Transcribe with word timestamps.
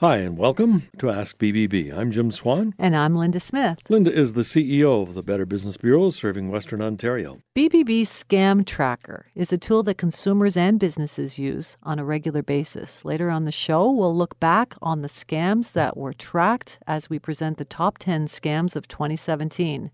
Hi, 0.00 0.18
and 0.18 0.38
welcome 0.38 0.88
to 0.98 1.10
Ask 1.10 1.38
BBB. 1.38 1.92
I'm 1.92 2.12
Jim 2.12 2.30
Swan. 2.30 2.72
And 2.78 2.94
I'm 2.94 3.16
Linda 3.16 3.40
Smith. 3.40 3.80
Linda 3.88 4.16
is 4.16 4.34
the 4.34 4.42
CEO 4.42 5.02
of 5.02 5.14
the 5.14 5.24
Better 5.24 5.44
Business 5.44 5.76
Bureau 5.76 6.10
serving 6.10 6.52
Western 6.52 6.80
Ontario. 6.80 7.40
BBB 7.56 8.02
Scam 8.02 8.64
Tracker 8.64 9.26
is 9.34 9.52
a 9.52 9.58
tool 9.58 9.82
that 9.82 9.98
consumers 9.98 10.56
and 10.56 10.78
businesses 10.78 11.36
use 11.36 11.76
on 11.82 11.98
a 11.98 12.04
regular 12.04 12.44
basis. 12.44 13.04
Later 13.04 13.28
on 13.28 13.44
the 13.44 13.50
show, 13.50 13.90
we'll 13.90 14.16
look 14.16 14.38
back 14.38 14.76
on 14.80 15.02
the 15.02 15.08
scams 15.08 15.72
that 15.72 15.96
were 15.96 16.12
tracked 16.12 16.78
as 16.86 17.10
we 17.10 17.18
present 17.18 17.58
the 17.58 17.64
top 17.64 17.98
10 17.98 18.26
scams 18.26 18.76
of 18.76 18.86
2017. 18.86 19.90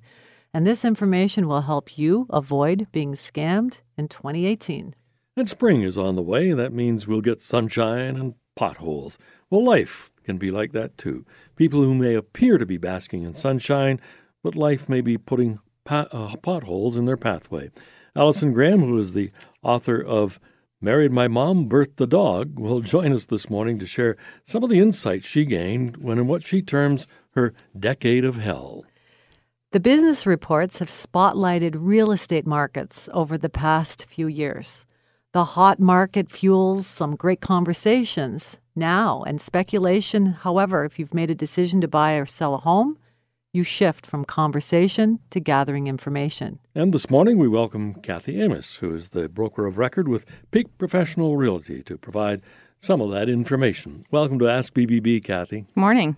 And 0.53 0.67
this 0.67 0.85
information 0.85 1.49
will 1.49 1.63
help 1.63 1.97
you 1.97 2.27
avoid 2.29 2.89
being 2.93 3.15
scammed 3.15 3.79
in 3.97 4.09
2018. 4.09 4.95
And 5.35 5.49
spring 5.49 5.81
is 5.81 5.97
on 5.97 6.15
the 6.15 6.21
way. 6.21 6.53
That 6.53 6.75
means 6.75 7.07
we'll 7.07 7.23
get 7.23 7.41
sunshine 7.41 8.17
and 8.17 8.35
potholes. 8.55 9.19
Well, 9.51 9.65
life 9.65 10.11
can 10.25 10.39
be 10.39 10.51
like 10.51 10.73
that 10.73 10.97
too. 10.97 11.25
People 11.57 11.83
who 11.83 11.95
may 11.95 12.15
appear 12.15 12.59
to 12.59 12.67
be 12.67 12.79
basking 12.79 13.23
in 13.23 13.35
sunshine, 13.35 14.01
but 14.43 14.55
life 14.55 14.89
may 14.89 15.01
be 15.01 15.19
putting 15.19 15.61
uh, 15.87 16.37
potholes 16.43 16.97
in 16.97 17.05
their 17.05 17.17
pathway. 17.17 17.71
Allison 18.17 18.53
Graham, 18.53 18.81
who 18.81 18.97
is 18.99 19.13
the 19.13 19.31
author 19.63 20.01
of 20.01 20.41
Married 20.81 21.13
My 21.13 21.29
Mom, 21.29 21.69
Birthed 21.69 21.97
the 21.97 22.07
Dog, 22.07 22.59
will 22.59 22.81
join 22.83 23.13
us 23.13 23.27
this 23.27 23.51
morning 23.51 23.79
to 23.79 23.87
share 23.87 24.17
some 24.43 24.63
of 24.63 24.71
the 24.71 24.81
insights 24.81 25.27
she 25.27 25.45
gained 25.45 25.99
when 25.99 26.19
in 26.19 26.27
what 26.27 26.47
she 26.47 26.63
terms 26.63 27.07
her 27.31 27.53
decade 27.79 28.25
of 28.25 28.37
hell. 28.37 28.85
The 29.73 29.81
business 29.81 30.25
reports 30.25 30.79
have 30.79 30.89
spotlighted 30.89 31.75
real 31.77 32.13
estate 32.13 32.47
markets 32.47 33.09
over 33.13 33.37
the 33.37 33.49
past 33.49 34.07
few 34.09 34.29
years. 34.29 34.87
The 35.35 35.45
hot 35.45 35.81
market 35.81 36.31
fuels 36.31 36.87
some 36.87 37.17
great 37.17 37.41
conversations 37.41 38.61
now 38.77 39.25
and 39.27 39.41
speculation. 39.41 40.27
However, 40.27 40.85
if 40.85 40.97
you've 40.97 41.13
made 41.13 41.29
a 41.29 41.35
decision 41.35 41.81
to 41.81 41.89
buy 41.89 42.13
or 42.13 42.25
sell 42.25 42.55
a 42.55 42.59
home, 42.59 42.99
you 43.53 43.65
shift 43.65 44.07
from 44.07 44.25
conversation 44.25 45.19
to 45.31 45.41
gathering 45.41 45.89
information. 45.89 46.61
And 46.73 46.95
this 46.95 47.11
morning 47.11 47.37
we 47.37 47.49
welcome 47.49 47.95
Kathy 47.95 48.41
Amos, 48.41 48.77
who 48.77 48.95
is 48.95 49.09
the 49.09 49.29
broker 49.29 49.67
of 49.67 49.77
record 49.77 50.07
with 50.07 50.25
Peak 50.53 50.79
Professional 50.79 51.37
Realty, 51.37 51.83
to 51.83 51.99
provide 51.99 52.41
some 52.79 53.01
of 53.01 53.11
that 53.11 53.29
information. 53.29 54.05
Welcome 54.13 54.39
to 54.39 54.49
Ask 54.49 54.73
BBB, 54.73 55.25
Kathy. 55.25 55.67
Morning. 55.75 56.17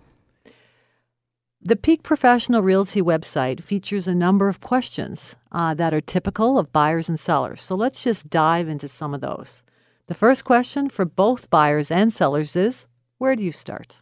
The 1.66 1.74
Peak 1.74 2.04
Professional 2.04 2.62
Realty 2.62 3.02
website 3.02 3.60
features 3.60 4.06
a 4.06 4.14
number 4.14 4.48
of 4.48 4.60
questions 4.60 5.34
uh, 5.50 5.74
that 5.74 5.92
are 5.92 6.00
typical 6.00 6.60
of 6.60 6.72
buyers 6.72 7.08
and 7.08 7.18
sellers. 7.18 7.60
So 7.60 7.74
let's 7.74 8.04
just 8.04 8.30
dive 8.30 8.68
into 8.68 8.86
some 8.86 9.12
of 9.12 9.20
those. 9.20 9.64
The 10.06 10.14
first 10.14 10.44
question 10.44 10.88
for 10.88 11.04
both 11.04 11.50
buyers 11.50 11.90
and 11.90 12.12
sellers 12.12 12.54
is 12.54 12.86
Where 13.18 13.34
do 13.34 13.42
you 13.42 13.50
start? 13.50 14.00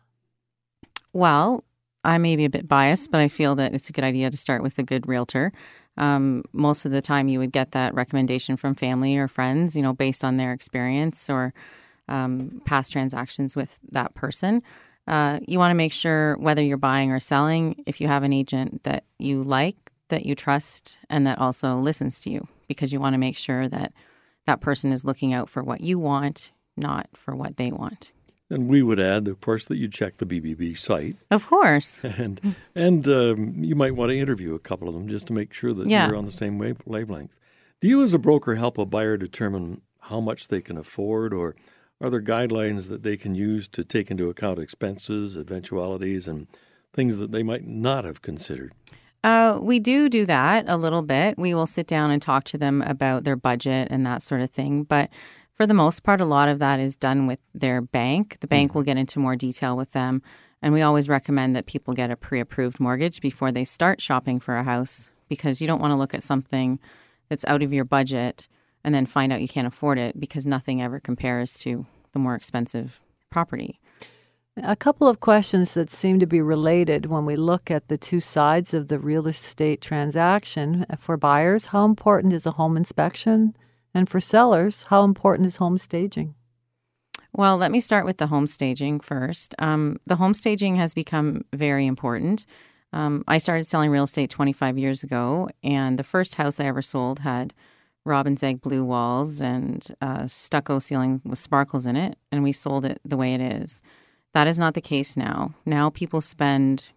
Well, 1.14 1.64
I 2.04 2.18
may 2.18 2.36
be 2.36 2.44
a 2.44 2.50
bit 2.50 2.68
biased, 2.68 3.10
but 3.10 3.22
I 3.22 3.28
feel 3.28 3.54
that 3.54 3.72
it's 3.72 3.88
a 3.88 3.92
good 3.92 4.04
idea 4.04 4.30
to 4.30 4.36
start 4.36 4.62
with 4.62 4.78
a 4.78 4.82
good 4.82 5.08
realtor. 5.08 5.50
Um, 5.96 6.42
most 6.52 6.84
of 6.84 6.92
the 6.92 7.00
time, 7.00 7.28
you 7.28 7.38
would 7.38 7.52
get 7.52 7.70
that 7.70 7.94
recommendation 7.94 8.58
from 8.58 8.74
family 8.74 9.16
or 9.16 9.26
friends, 9.26 9.74
you 9.74 9.80
know, 9.80 9.94
based 9.94 10.22
on 10.22 10.36
their 10.36 10.52
experience 10.52 11.30
or 11.30 11.54
um, 12.08 12.60
past 12.66 12.92
transactions 12.92 13.56
with 13.56 13.78
that 13.90 14.14
person. 14.14 14.62
Uh, 15.06 15.38
you 15.46 15.58
want 15.58 15.70
to 15.70 15.74
make 15.74 15.92
sure 15.92 16.36
whether 16.38 16.62
you're 16.62 16.76
buying 16.76 17.10
or 17.10 17.20
selling, 17.20 17.82
if 17.86 18.00
you 18.00 18.08
have 18.08 18.22
an 18.22 18.32
agent 18.32 18.82
that 18.84 19.04
you 19.18 19.42
like, 19.42 19.76
that 20.08 20.24
you 20.24 20.34
trust, 20.34 20.98
and 21.10 21.26
that 21.26 21.38
also 21.38 21.76
listens 21.76 22.20
to 22.20 22.30
you, 22.30 22.48
because 22.68 22.92
you 22.92 23.00
want 23.00 23.14
to 23.14 23.18
make 23.18 23.36
sure 23.36 23.68
that 23.68 23.92
that 24.46 24.60
person 24.60 24.92
is 24.92 25.04
looking 25.04 25.32
out 25.32 25.48
for 25.48 25.62
what 25.62 25.80
you 25.80 25.98
want, 25.98 26.50
not 26.76 27.08
for 27.14 27.34
what 27.34 27.56
they 27.56 27.70
want. 27.70 28.12
And 28.50 28.68
we 28.68 28.82
would 28.82 29.00
add, 29.00 29.26
of 29.26 29.40
course, 29.40 29.64
that 29.66 29.76
you 29.76 29.88
check 29.88 30.18
the 30.18 30.26
BBB 30.26 30.76
site. 30.76 31.16
Of 31.30 31.46
course. 31.46 32.02
And 32.18 32.54
and 32.74 33.08
um, 33.08 33.54
you 33.58 33.74
might 33.74 33.96
want 33.96 34.10
to 34.10 34.18
interview 34.18 34.54
a 34.54 34.58
couple 34.58 34.88
of 34.88 34.94
them 34.94 35.08
just 35.08 35.26
to 35.28 35.32
make 35.32 35.52
sure 35.52 35.72
that 35.72 35.88
yeah. 35.88 36.06
you're 36.06 36.16
on 36.16 36.26
the 36.26 36.32
same 36.32 36.58
wavelength. 36.58 37.36
Do 37.80 37.88
you, 37.88 38.02
as 38.02 38.14
a 38.14 38.18
broker, 38.18 38.54
help 38.54 38.78
a 38.78 38.86
buyer 38.86 39.16
determine 39.16 39.82
how 40.00 40.20
much 40.20 40.48
they 40.48 40.60
can 40.60 40.76
afford 40.76 41.32
or 41.32 41.56
are 42.04 42.10
there 42.10 42.20
guidelines 42.20 42.90
that 42.90 43.02
they 43.02 43.16
can 43.16 43.34
use 43.34 43.66
to 43.68 43.82
take 43.82 44.10
into 44.10 44.28
account 44.28 44.58
expenses, 44.58 45.38
eventualities, 45.38 46.28
and 46.28 46.46
things 46.92 47.16
that 47.16 47.32
they 47.32 47.42
might 47.42 47.66
not 47.66 48.04
have 48.04 48.20
considered? 48.20 48.74
Uh, 49.22 49.58
we 49.62 49.78
do 49.78 50.10
do 50.10 50.26
that 50.26 50.66
a 50.68 50.76
little 50.76 51.00
bit. 51.00 51.38
We 51.38 51.54
will 51.54 51.66
sit 51.66 51.86
down 51.86 52.10
and 52.10 52.20
talk 52.20 52.44
to 52.44 52.58
them 52.58 52.82
about 52.82 53.24
their 53.24 53.36
budget 53.36 53.88
and 53.90 54.04
that 54.04 54.22
sort 54.22 54.42
of 54.42 54.50
thing. 54.50 54.82
But 54.82 55.08
for 55.54 55.66
the 55.66 55.72
most 55.72 56.02
part, 56.02 56.20
a 56.20 56.26
lot 56.26 56.48
of 56.48 56.58
that 56.58 56.78
is 56.78 56.94
done 56.94 57.26
with 57.26 57.40
their 57.54 57.80
bank. 57.80 58.36
The 58.40 58.46
bank 58.46 58.68
mm-hmm. 58.68 58.78
will 58.78 58.84
get 58.84 58.98
into 58.98 59.18
more 59.18 59.34
detail 59.34 59.74
with 59.74 59.92
them. 59.92 60.20
And 60.60 60.74
we 60.74 60.82
always 60.82 61.08
recommend 61.08 61.56
that 61.56 61.64
people 61.64 61.94
get 61.94 62.10
a 62.10 62.16
pre 62.16 62.38
approved 62.38 62.80
mortgage 62.80 63.22
before 63.22 63.50
they 63.50 63.64
start 63.64 64.02
shopping 64.02 64.40
for 64.40 64.56
a 64.56 64.64
house 64.64 65.10
because 65.30 65.62
you 65.62 65.66
don't 65.66 65.80
want 65.80 65.92
to 65.92 65.96
look 65.96 66.12
at 66.12 66.22
something 66.22 66.78
that's 67.30 67.46
out 67.46 67.62
of 67.62 67.72
your 67.72 67.86
budget 67.86 68.46
and 68.84 68.94
then 68.94 69.06
find 69.06 69.32
out 69.32 69.40
you 69.40 69.48
can't 69.48 69.66
afford 69.66 69.98
it 69.98 70.20
because 70.20 70.44
nothing 70.44 70.82
ever 70.82 71.00
compares 71.00 71.56
to 71.58 71.86
the 72.14 72.18
more 72.18 72.34
expensive 72.34 73.00
property. 73.28 73.78
A 74.62 74.76
couple 74.76 75.08
of 75.08 75.18
questions 75.18 75.74
that 75.74 75.90
seem 75.90 76.20
to 76.20 76.26
be 76.26 76.40
related 76.40 77.06
when 77.06 77.26
we 77.26 77.34
look 77.34 77.70
at 77.70 77.88
the 77.88 77.98
two 77.98 78.20
sides 78.20 78.72
of 78.72 78.86
the 78.86 79.00
real 79.00 79.26
estate 79.26 79.80
transaction. 79.80 80.86
For 80.98 81.16
buyers, 81.16 81.66
how 81.66 81.84
important 81.84 82.32
is 82.32 82.46
a 82.46 82.52
home 82.52 82.76
inspection? 82.76 83.56
And 83.92 84.08
for 84.08 84.20
sellers, 84.20 84.84
how 84.84 85.02
important 85.02 85.46
is 85.46 85.56
home 85.56 85.76
staging? 85.76 86.36
Well, 87.32 87.56
let 87.56 87.72
me 87.72 87.80
start 87.80 88.06
with 88.06 88.18
the 88.18 88.28
home 88.28 88.46
staging 88.46 89.00
first. 89.00 89.56
Um, 89.58 89.98
the 90.06 90.16
home 90.16 90.34
staging 90.34 90.76
has 90.76 90.94
become 90.94 91.44
very 91.52 91.84
important. 91.84 92.46
Um, 92.92 93.24
I 93.26 93.38
started 93.38 93.66
selling 93.66 93.90
real 93.90 94.04
estate 94.04 94.30
25 94.30 94.78
years 94.78 95.02
ago, 95.02 95.48
and 95.64 95.98
the 95.98 96.04
first 96.04 96.36
house 96.36 96.60
I 96.60 96.66
ever 96.66 96.80
sold 96.80 97.18
had 97.18 97.52
robin's 98.04 98.42
egg 98.42 98.60
blue 98.60 98.84
walls 98.84 99.40
and 99.40 99.86
uh, 100.00 100.26
stucco 100.26 100.78
ceiling 100.78 101.20
with 101.24 101.38
sparkles 101.38 101.86
in 101.86 101.96
it, 101.96 102.18
and 102.30 102.42
we 102.42 102.52
sold 102.52 102.84
it 102.84 103.00
the 103.04 103.16
way 103.16 103.34
it 103.34 103.40
is. 103.40 103.82
That 104.34 104.46
is 104.46 104.58
not 104.58 104.74
the 104.74 104.80
case 104.80 105.16
now. 105.16 105.54
Now 105.64 105.90
people 105.90 106.20
spend 106.20 106.90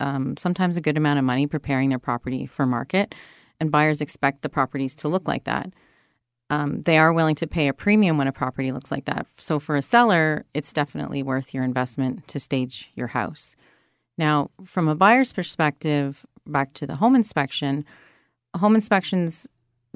um, 0.00 0.36
sometimes 0.36 0.76
a 0.76 0.80
good 0.80 0.96
amount 0.96 1.18
of 1.18 1.24
money 1.24 1.46
preparing 1.46 1.88
their 1.88 1.98
property 1.98 2.46
for 2.46 2.66
market, 2.66 3.14
and 3.60 3.70
buyers 3.70 4.00
expect 4.00 4.42
the 4.42 4.48
properties 4.48 4.94
to 4.96 5.08
look 5.08 5.28
like 5.28 5.44
that. 5.44 5.72
Um, 6.50 6.82
they 6.82 6.98
are 6.98 7.14
willing 7.14 7.34
to 7.36 7.46
pay 7.46 7.68
a 7.68 7.72
premium 7.72 8.18
when 8.18 8.26
a 8.26 8.32
property 8.32 8.72
looks 8.72 8.90
like 8.90 9.06
that. 9.06 9.26
So 9.38 9.58
for 9.58 9.74
a 9.74 9.80
seller, 9.80 10.44
it's 10.52 10.72
definitely 10.72 11.22
worth 11.22 11.54
your 11.54 11.64
investment 11.64 12.28
to 12.28 12.38
stage 12.38 12.90
your 12.94 13.06
house. 13.08 13.56
Now, 14.18 14.50
from 14.64 14.86
a 14.86 14.94
buyer's 14.94 15.32
perspective, 15.32 16.26
back 16.46 16.74
to 16.74 16.86
the 16.86 16.96
home 16.96 17.14
inspection, 17.14 17.86
home 18.54 18.74
inspections 18.74 19.48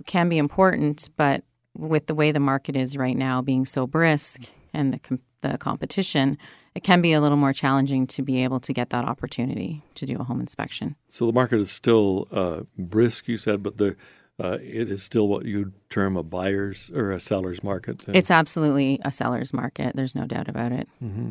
can 0.07 0.29
be 0.29 0.39
important, 0.39 1.11
but 1.17 1.45
with 1.75 2.07
the 2.07 2.15
way 2.15 2.33
the 2.33 2.41
market 2.41 2.77
is 2.77 2.97
right 2.97 3.17
now 3.17 3.43
being 3.43 3.67
so 3.67 3.87
brisk 3.87 4.43
and 4.73 4.93
the 4.93 4.99
com- 4.99 5.21
the 5.43 5.59
competition, 5.59 6.39
it 6.75 6.83
can 6.83 7.01
be 7.01 7.13
a 7.13 7.21
little 7.21 7.37
more 7.37 7.53
challenging 7.53 8.07
to 8.07 8.23
be 8.23 8.43
able 8.43 8.61
to 8.61 8.73
get 8.73 8.91
that 8.91 9.05
opportunity 9.05 9.83
to 9.95 10.07
do 10.07 10.17
a 10.19 10.25
home 10.25 10.41
inspection. 10.41 10.97
So 11.09 11.27
the 11.27 11.33
market 11.33 11.61
is 11.61 11.71
still 11.71 12.29
uh, 12.31 12.63
brisk, 12.79 13.29
you 13.29 13.37
said, 13.37 13.63
but 13.63 13.77
the 13.79 13.97
uh, 14.39 14.59
it 14.61 14.91
is 14.91 15.03
still 15.03 15.29
what 15.29 15.47
you'd 15.47 15.73
term 15.89 16.15
a 16.15 16.23
buyer's 16.23 16.91
or 16.91 17.11
a 17.11 17.19
seller's 17.19 17.65
market. 17.65 18.05
It's 18.09 18.31
absolutely 18.31 19.01
a 19.03 19.11
seller's 19.11 19.55
market. 19.55 19.97
There's 19.97 20.15
no 20.15 20.27
doubt 20.27 20.49
about 20.49 20.73
it. 20.73 20.89
Mm-hmm. 21.03 21.31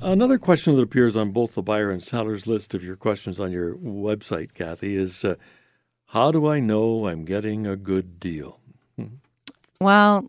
Another 0.00 0.38
question 0.38 0.74
that 0.76 0.80
appears 0.80 1.16
on 1.16 1.32
both 1.32 1.54
the 1.54 1.62
buyer 1.62 1.90
and 1.90 2.02
seller's 2.02 2.46
list 2.46 2.74
of 2.74 2.82
your 2.82 2.96
questions 2.96 3.38
on 3.38 3.52
your 3.52 3.76
website, 3.76 4.54
Kathy, 4.54 4.96
is 4.96 5.22
uh, 5.22 5.34
how 6.10 6.32
do 6.32 6.48
I 6.48 6.58
know 6.58 7.06
I'm 7.06 7.24
getting 7.24 7.66
a 7.66 7.76
good 7.76 8.18
deal? 8.18 8.58
Hmm. 8.96 9.06
Well, 9.80 10.28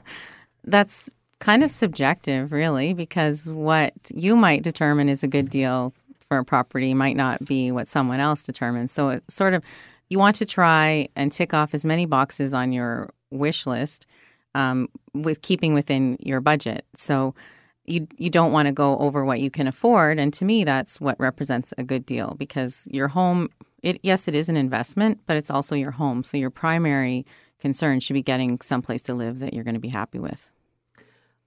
that's 0.64 1.10
kind 1.40 1.62
of 1.62 1.70
subjective, 1.70 2.52
really, 2.52 2.94
because 2.94 3.50
what 3.50 3.92
you 4.14 4.34
might 4.34 4.62
determine 4.62 5.10
is 5.10 5.22
a 5.22 5.28
good 5.28 5.50
deal 5.50 5.92
for 6.26 6.38
a 6.38 6.44
property 6.44 6.94
might 6.94 7.16
not 7.16 7.44
be 7.44 7.70
what 7.70 7.86
someone 7.86 8.18
else 8.18 8.42
determines. 8.42 8.92
So 8.92 9.10
it's 9.10 9.34
sort 9.34 9.52
of 9.52 9.62
you 10.08 10.18
want 10.18 10.36
to 10.36 10.46
try 10.46 11.08
and 11.14 11.30
tick 11.30 11.52
off 11.52 11.74
as 11.74 11.84
many 11.84 12.06
boxes 12.06 12.54
on 12.54 12.72
your 12.72 13.10
wish 13.30 13.66
list 13.66 14.06
um, 14.54 14.88
with 15.12 15.42
keeping 15.42 15.74
within 15.74 16.16
your 16.20 16.40
budget. 16.40 16.84
So 16.94 17.34
you 17.90 18.06
you 18.16 18.30
don't 18.30 18.52
want 18.52 18.66
to 18.66 18.72
go 18.72 18.98
over 18.98 19.24
what 19.24 19.40
you 19.40 19.50
can 19.50 19.66
afford, 19.66 20.18
and 20.18 20.32
to 20.34 20.44
me, 20.44 20.64
that's 20.64 21.00
what 21.00 21.18
represents 21.18 21.74
a 21.76 21.84
good 21.84 22.06
deal 22.06 22.34
because 22.38 22.86
your 22.90 23.08
home 23.08 23.48
it 23.82 23.98
yes, 24.02 24.28
it 24.28 24.34
is 24.34 24.48
an 24.48 24.56
investment, 24.56 25.20
but 25.26 25.36
it's 25.36 25.50
also 25.50 25.74
your 25.74 25.92
home. 25.92 26.24
So 26.24 26.36
your 26.36 26.50
primary 26.50 27.26
concern 27.58 28.00
should 28.00 28.14
be 28.14 28.22
getting 28.22 28.60
someplace 28.60 29.02
to 29.02 29.14
live 29.14 29.38
that 29.40 29.54
you're 29.54 29.64
going 29.64 29.74
to 29.74 29.80
be 29.80 29.88
happy 29.88 30.18
with. 30.18 30.50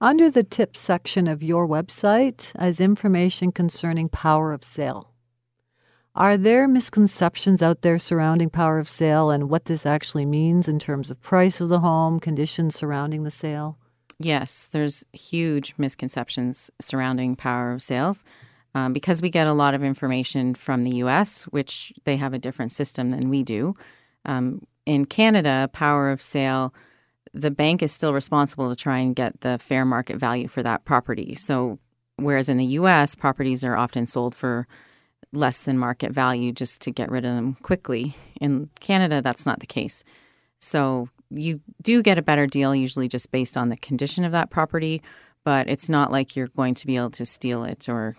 Under 0.00 0.30
the 0.30 0.42
tips 0.42 0.80
section 0.80 1.26
of 1.26 1.42
your 1.42 1.66
website 1.66 2.52
is 2.60 2.80
information 2.80 3.52
concerning 3.52 4.08
power 4.08 4.52
of 4.52 4.64
sale. 4.64 5.10
Are 6.16 6.36
there 6.36 6.68
misconceptions 6.68 7.62
out 7.62 7.82
there 7.82 7.98
surrounding 7.98 8.50
power 8.50 8.78
of 8.78 8.88
sale 8.88 9.30
and 9.30 9.48
what 9.48 9.64
this 9.64 9.84
actually 9.84 10.26
means 10.26 10.68
in 10.68 10.78
terms 10.78 11.10
of 11.10 11.20
price 11.20 11.60
of 11.60 11.68
the 11.68 11.80
home, 11.80 12.20
conditions 12.20 12.76
surrounding 12.76 13.24
the 13.24 13.32
sale? 13.32 13.78
Yes, 14.18 14.68
there's 14.70 15.04
huge 15.12 15.74
misconceptions 15.78 16.70
surrounding 16.80 17.36
power 17.36 17.72
of 17.72 17.82
sales. 17.82 18.24
Um, 18.76 18.92
because 18.92 19.22
we 19.22 19.30
get 19.30 19.46
a 19.46 19.52
lot 19.52 19.74
of 19.74 19.84
information 19.84 20.54
from 20.54 20.82
the 20.82 20.96
US, 20.96 21.44
which 21.44 21.92
they 22.02 22.16
have 22.16 22.34
a 22.34 22.40
different 22.40 22.72
system 22.72 23.10
than 23.10 23.30
we 23.30 23.44
do. 23.44 23.76
Um, 24.24 24.66
in 24.84 25.04
Canada, 25.04 25.70
power 25.72 26.10
of 26.10 26.20
sale, 26.20 26.74
the 27.32 27.52
bank 27.52 27.82
is 27.82 27.92
still 27.92 28.12
responsible 28.12 28.68
to 28.68 28.76
try 28.76 28.98
and 28.98 29.14
get 29.14 29.40
the 29.40 29.58
fair 29.58 29.84
market 29.84 30.16
value 30.16 30.48
for 30.48 30.62
that 30.62 30.84
property. 30.84 31.34
So, 31.36 31.78
whereas 32.16 32.48
in 32.48 32.56
the 32.56 32.64
US, 32.64 33.14
properties 33.14 33.64
are 33.64 33.76
often 33.76 34.06
sold 34.06 34.34
for 34.34 34.66
less 35.32 35.60
than 35.60 35.78
market 35.78 36.12
value 36.12 36.52
just 36.52 36.80
to 36.82 36.90
get 36.90 37.10
rid 37.10 37.24
of 37.24 37.34
them 37.34 37.56
quickly. 37.62 38.16
In 38.40 38.70
Canada, 38.80 39.22
that's 39.22 39.46
not 39.46 39.60
the 39.60 39.66
case. 39.66 40.04
So, 40.58 41.08
you 41.30 41.60
do 41.82 42.02
get 42.02 42.18
a 42.18 42.22
better 42.22 42.46
deal, 42.46 42.74
usually 42.74 43.08
just 43.08 43.30
based 43.30 43.56
on 43.56 43.68
the 43.68 43.76
condition 43.76 44.24
of 44.24 44.32
that 44.32 44.50
property, 44.50 45.02
but 45.44 45.68
it's 45.68 45.88
not 45.88 46.12
like 46.12 46.36
you're 46.36 46.48
going 46.48 46.74
to 46.74 46.86
be 46.86 46.96
able 46.96 47.10
to 47.10 47.26
steal 47.26 47.64
it 47.64 47.88
or 47.88 48.16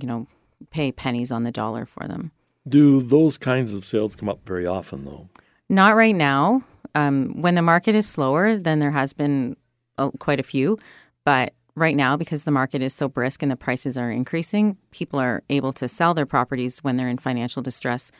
you 0.00 0.06
know, 0.06 0.26
pay 0.70 0.92
pennies 0.92 1.32
on 1.32 1.44
the 1.44 1.52
dollar 1.52 1.86
for 1.86 2.06
them. 2.06 2.32
Do 2.68 3.00
those 3.00 3.38
kinds 3.38 3.74
of 3.74 3.84
sales 3.84 4.16
come 4.16 4.28
up 4.28 4.40
very 4.46 4.66
often, 4.66 5.04
though? 5.04 5.28
Not 5.68 5.96
right 5.96 6.14
now. 6.14 6.62
Um, 6.94 7.40
when 7.40 7.54
the 7.54 7.62
market 7.62 7.94
is 7.94 8.08
slower, 8.08 8.56
then 8.56 8.78
there 8.78 8.90
has 8.90 9.12
been 9.12 9.56
uh, 9.98 10.10
quite 10.18 10.40
a 10.40 10.44
few. 10.44 10.78
But 11.24 11.54
right 11.74 11.96
now, 11.96 12.16
because 12.16 12.44
the 12.44 12.50
market 12.50 12.82
is 12.82 12.94
so 12.94 13.08
brisk 13.08 13.42
and 13.42 13.50
the 13.50 13.56
prices 13.56 13.98
are 13.98 14.10
increasing, 14.10 14.76
people 14.90 15.18
are 15.18 15.42
able 15.50 15.72
to 15.74 15.88
sell 15.88 16.14
their 16.14 16.26
properties 16.26 16.78
when 16.78 16.96
they're 16.96 17.08
in 17.08 17.18
financial 17.18 17.62
distress 17.62 18.10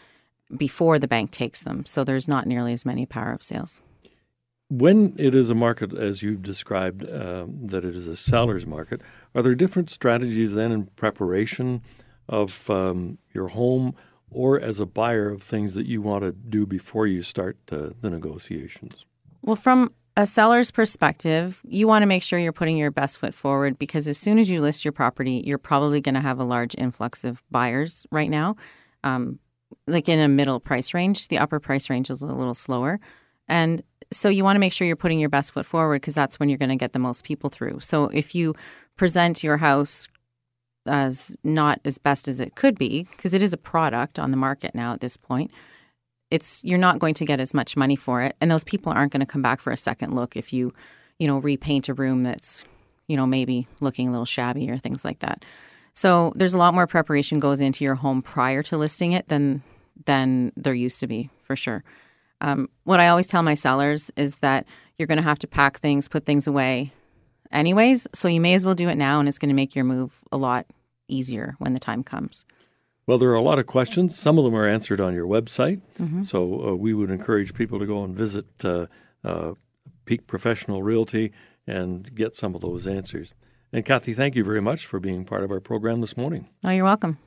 before 0.57 0.99
the 0.99 1.09
bank 1.09 1.31
takes 1.31 1.63
them. 1.63 1.85
So 1.87 2.05
there's 2.05 2.29
not 2.29 2.47
nearly 2.47 2.73
as 2.73 2.85
many 2.85 3.07
power 3.07 3.33
of 3.33 3.43
sales. 3.43 3.81
When 4.69 5.15
it 5.19 5.35
is 5.35 5.51
a 5.51 5.55
market, 5.55 5.93
as 5.93 6.23
you've 6.23 6.43
described, 6.43 7.05
uh, 7.05 7.47
that 7.65 7.85
it 7.85 7.95
is 7.95 8.09
a 8.09 8.17
seller's 8.17 8.67
market, 8.67 9.03
are 9.35 9.43
there 9.43 9.55
different 9.55 9.91
strategies 9.91 10.55
then 10.55 10.73
in 10.73 10.87
preparation 10.87 11.83
of 12.29 12.69
um, 12.71 13.19
your 13.33 13.49
home 13.49 13.95
or 14.31 14.59
as 14.59 14.81
a 14.81 14.87
buyer 14.87 15.29
of 15.29 15.43
things 15.43 15.75
that 15.75 15.87
you 15.87 16.03
want 16.03 16.25
to 16.25 16.33
do 16.33 16.67
before 16.67 17.07
you 17.07 17.23
start 17.23 17.57
uh, 17.71 17.91
the 18.01 18.11
negotiations? 18.11 19.07
Well, 19.43 19.57
from 19.57 19.93
a 20.17 20.27
seller's 20.27 20.71
perspective, 20.71 21.61
you 21.65 21.87
want 21.87 22.03
to 22.03 22.07
make 22.07 22.23
sure 22.23 22.39
you're 22.39 22.53
putting 22.53 22.77
your 22.77 22.91
best 22.91 23.19
foot 23.19 23.35
forward 23.35 23.79
because 23.79 24.09
as 24.09 24.17
soon 24.17 24.39
as 24.39 24.49
you 24.49 24.61
list 24.61 24.85
your 24.85 24.93
property, 24.93 25.43
you're 25.45 25.59
probably 25.59 26.01
going 26.01 26.15
to 26.15 26.21
have 26.21 26.39
a 26.39 26.45
large 26.45 26.75
influx 26.79 27.25
of 27.25 27.43
buyers 27.51 28.07
right 28.11 28.31
now. 28.31 28.57
Um, 29.03 29.39
like 29.87 30.09
in 30.09 30.19
a 30.19 30.29
middle 30.29 30.61
price 30.61 30.95
range, 30.95 31.29
the 31.29 31.39
upper 31.39 31.61
price 31.61 31.91
range 31.91 32.11
is 32.11 32.23
a 32.23 32.27
little 32.27 32.55
slower. 32.55 33.01
And 33.49 33.83
so 34.17 34.29
you 34.29 34.45
want 34.45 34.57
to 34.57 34.61
make 34.61 34.73
sure 34.73 34.87
you're 34.87 34.97
putting 34.97 35.21
your 35.21 35.29
best 35.29 35.53
foot 35.53 35.67
forward 35.67 36.01
because 36.01 36.15
that's 36.15 36.39
when 36.39 36.49
you're 36.49 36.59
going 36.59 36.69
to 36.71 36.77
get 36.77 36.93
the 36.93 36.99
most 36.99 37.25
people 37.25 37.51
through. 37.51 37.81
So 37.81 38.05
if 38.07 38.35
you 38.35 38.55
present 38.97 39.43
your 39.43 39.57
house 39.59 40.09
as 40.87 41.37
not 41.43 41.81
as 41.85 41.99
best 41.99 42.29
as 42.29 42.41
it 42.41 42.55
could 42.55 42.79
be 42.79 43.05
because 43.11 43.35
it 43.35 43.43
is 43.43 43.53
a 43.53 43.57
product 43.57 44.19
on 44.19 44.31
the 44.31 44.37
market 44.37 44.75
now 44.75 44.93
at 44.93 45.01
this 45.01 45.17
point 45.17 45.51
it's 46.31 46.63
you're 46.65 46.79
not 46.79 46.99
going 46.99 47.15
to 47.15 47.25
get 47.25 47.41
as 47.41 47.55
much 47.55 47.77
money 47.77 47.97
for 47.97 48.21
it 48.21 48.37
and 48.41 48.51
those 48.51 48.65
people 48.65 48.93
aren't 48.93 49.13
going 49.13 49.21
to 49.21 49.27
come 49.27 49.43
back 49.43 49.61
for 49.61 49.73
a 49.73 49.77
second 49.77 50.15
look 50.15 50.37
if 50.37 50.53
you 50.53 50.73
you 51.19 51.27
know 51.27 51.39
repaint 51.39 51.89
a 51.89 51.95
room 51.95 52.23
that's 52.23 52.65
you 53.07 53.17
know 53.17 53.27
maybe 53.27 53.67
looking 53.81 54.09
a 54.09 54.11
little 54.11 54.27
shabby 54.27 54.71
or 54.71 54.77
things 54.77 55.05
like 55.05 55.21
that 55.21 55.45
so 55.95 56.33
there's 56.37 56.55
a 56.55 56.59
lot 56.59 56.75
more 56.75 56.87
preparation 56.87 57.39
goes 57.39 57.61
into 57.61 57.85
your 57.85 57.95
home 57.95 58.21
prior 58.21 58.63
to 58.63 58.77
listing 58.77 59.13
it 59.13 59.29
than 59.29 59.63
than 60.07 60.53
there 60.57 60.75
used 60.75 61.01
to 61.01 61.07
be 61.07 61.31
for 61.45 61.57
sure 61.57 61.83
um, 62.41 62.69
what 62.85 63.01
i 63.01 63.09
always 63.09 63.27
tell 63.27 63.43
my 63.43 63.55
sellers 63.55 64.11
is 64.17 64.37
that 64.37 64.67
you're 64.99 65.07
going 65.09 65.19
to 65.19 65.23
have 65.23 65.39
to 65.39 65.47
pack 65.47 65.79
things 65.79 66.09
put 66.09 66.25
things 66.25 66.47
away 66.47 66.93
anyways. 67.55 68.07
So 68.13 68.29
you 68.29 68.41
may 68.41 68.55
as 68.55 68.67
well 68.67 68.75
do 68.75 68.89
it 68.89 68.97
now, 68.97 69.21
and 69.21 69.29
it's 69.29 69.39
going 69.39 69.49
to 69.49 69.55
make 69.55 69.75
your 69.75 69.85
move 69.85 70.21
a 70.31 70.37
lot 70.37 70.67
easier 71.09 71.55
when 71.59 71.73
the 71.73 71.81
time 71.81 72.03
comes. 72.03 72.45
Well, 73.07 73.19
there 73.19 73.31
are 73.31 73.35
a 73.35 73.43
lot 73.43 73.59
of 73.59 73.67
questions. 73.67 74.19
Some 74.19 74.39
of 74.39 74.45
them 74.45 74.55
are 74.55 74.67
answered 74.67 75.01
on 75.01 75.15
your 75.15 75.27
website. 75.27 75.81
Mm-hmm. 75.99 76.23
So 76.23 76.69
uh, 76.69 76.75
we 76.75 76.95
would 76.95 77.11
encourage 77.11 77.55
people 77.55 77.79
to 77.79 77.87
go 77.87 78.03
and 78.03 78.17
visit 78.17 78.47
uh, 78.65 78.87
uh, 79.23 79.55
Peak 80.07 80.27
Professional 80.27 80.83
Realty 80.83 81.33
and 81.67 82.15
get 82.15 82.35
some 82.35 82.55
of 82.55 82.63
those 82.63 82.87
answers. 82.87 83.35
And 83.73 83.85
Kathy, 83.85 84.15
thank 84.15 84.35
you 84.35 84.45
very 84.45 84.61
much 84.61 84.87
for 84.87 85.01
being 85.01 85.25
part 85.25 85.43
of 85.43 85.51
our 85.51 85.61
program 85.61 86.01
this 86.01 86.17
morning. 86.17 86.49
Oh, 86.65 86.71
you're 86.71 86.85
welcome. 86.85 87.19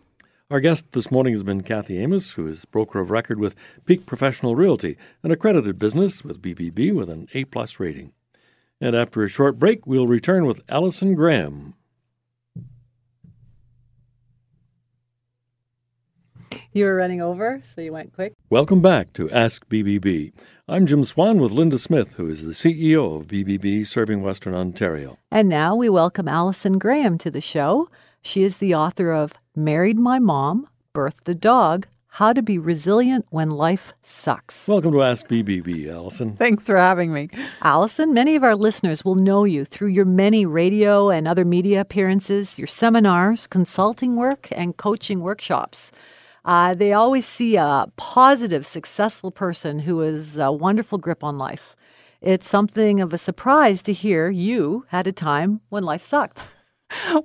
Our 0.50 0.62
guest 0.62 0.94
this 0.94 1.12
morning 1.12 1.34
has 1.34 1.44
been 1.44 1.62
Kathy 1.62 1.98
Amos, 1.98 2.32
who 2.32 2.48
is 2.48 2.64
broker 2.64 3.02
of 3.02 3.12
record 3.12 3.38
with 3.38 3.54
Peak 3.86 4.06
Professional 4.06 4.56
Realty, 4.56 4.96
an 5.22 5.30
accredited 5.30 5.78
business 5.78 6.24
with 6.24 6.42
BBB 6.42 6.96
with 6.96 7.10
an 7.10 7.28
A 7.34 7.44
plus 7.44 7.82
rating. 7.82 8.14
And 8.80 8.96
after 8.96 9.22
a 9.26 9.28
short 9.28 9.60
break, 9.60 9.86
we'll 9.86 10.08
return 10.08 10.46
with 10.46 10.62
Allison 10.70 11.16
Graham. 11.16 11.74
You 16.72 16.86
were 16.86 16.96
running 16.96 17.22
over, 17.22 17.62
so 17.76 17.82
you 17.82 17.92
went 17.92 18.14
quick. 18.14 18.32
Welcome 18.50 18.82
back 18.82 19.12
to 19.14 19.30
Ask 19.30 19.68
BBB. 19.68 20.32
I'm 20.66 20.86
Jim 20.86 21.04
Swan 21.04 21.42
with 21.42 21.52
Linda 21.52 21.78
Smith, 21.78 22.14
who 22.14 22.30
is 22.30 22.46
the 22.46 22.54
CEO 22.54 23.20
of 23.20 23.28
BBB 23.28 23.86
serving 23.86 24.22
Western 24.22 24.56
Ontario. 24.56 25.18
And 25.30 25.50
now 25.50 25.76
we 25.76 25.90
welcome 25.90 26.30
Allison 26.30 26.78
Graham 26.78 27.18
to 27.18 27.30
the 27.30 27.42
show. 27.42 27.90
She 28.22 28.44
is 28.44 28.58
the 28.58 28.76
author 28.76 29.12
of 29.12 29.34
Married 29.58 29.98
My 29.98 30.20
Mom, 30.20 30.68
Birthed 30.94 31.28
a 31.28 31.34
Dog, 31.34 31.88
how 32.10 32.32
to 32.32 32.44
Be 32.44 32.60
Resilient 32.60 33.26
When 33.32 33.50
Life 33.50 33.92
Sucks. 34.04 34.68
Welcome 34.68 34.92
to 34.92 35.02
Ask 35.02 35.28
BBB, 35.28 35.92
Allison. 35.92 36.36
Thanks 36.36 36.68
for 36.68 36.78
having 36.78 37.12
me. 37.12 37.30
Allison, 37.64 38.14
many 38.14 38.36
of 38.36 38.44
our 38.44 38.56
listeners 38.56 39.04
will 39.04 39.16
know 39.16 39.46
you 39.46 39.66
through 39.66 39.88
your 39.88 40.06
many 40.06 40.46
radio 40.46 41.10
and 41.10 41.28
other 41.28 41.44
media 41.44 41.82
appearances, 41.82 42.60
your 42.60 42.68
seminars, 42.68 43.48
consulting 43.48 44.16
work, 44.16 44.48
and 44.52 44.78
coaching 44.78 45.22
workshops. 45.22 45.92
Uh, 46.46 46.76
they 46.76 46.94
always 46.94 47.26
see 47.26 47.56
a 47.56 47.88
positive, 47.96 48.64
successful 48.64 49.32
person 49.32 49.80
who 49.80 50.02
has 50.02 50.38
a 50.38 50.52
wonderful 50.52 51.00
grip 51.00 51.24
on 51.24 51.40
life. 51.40 51.76
It's 52.22 52.48
something 52.48 53.00
of 53.00 53.12
a 53.12 53.18
surprise 53.18 53.82
to 53.84 53.92
hear 53.92 54.30
you 54.30 54.86
had 54.90 55.08
a 55.08 55.12
time 55.12 55.62
when 55.70 55.82
life 55.82 56.04
sucked. 56.04 56.48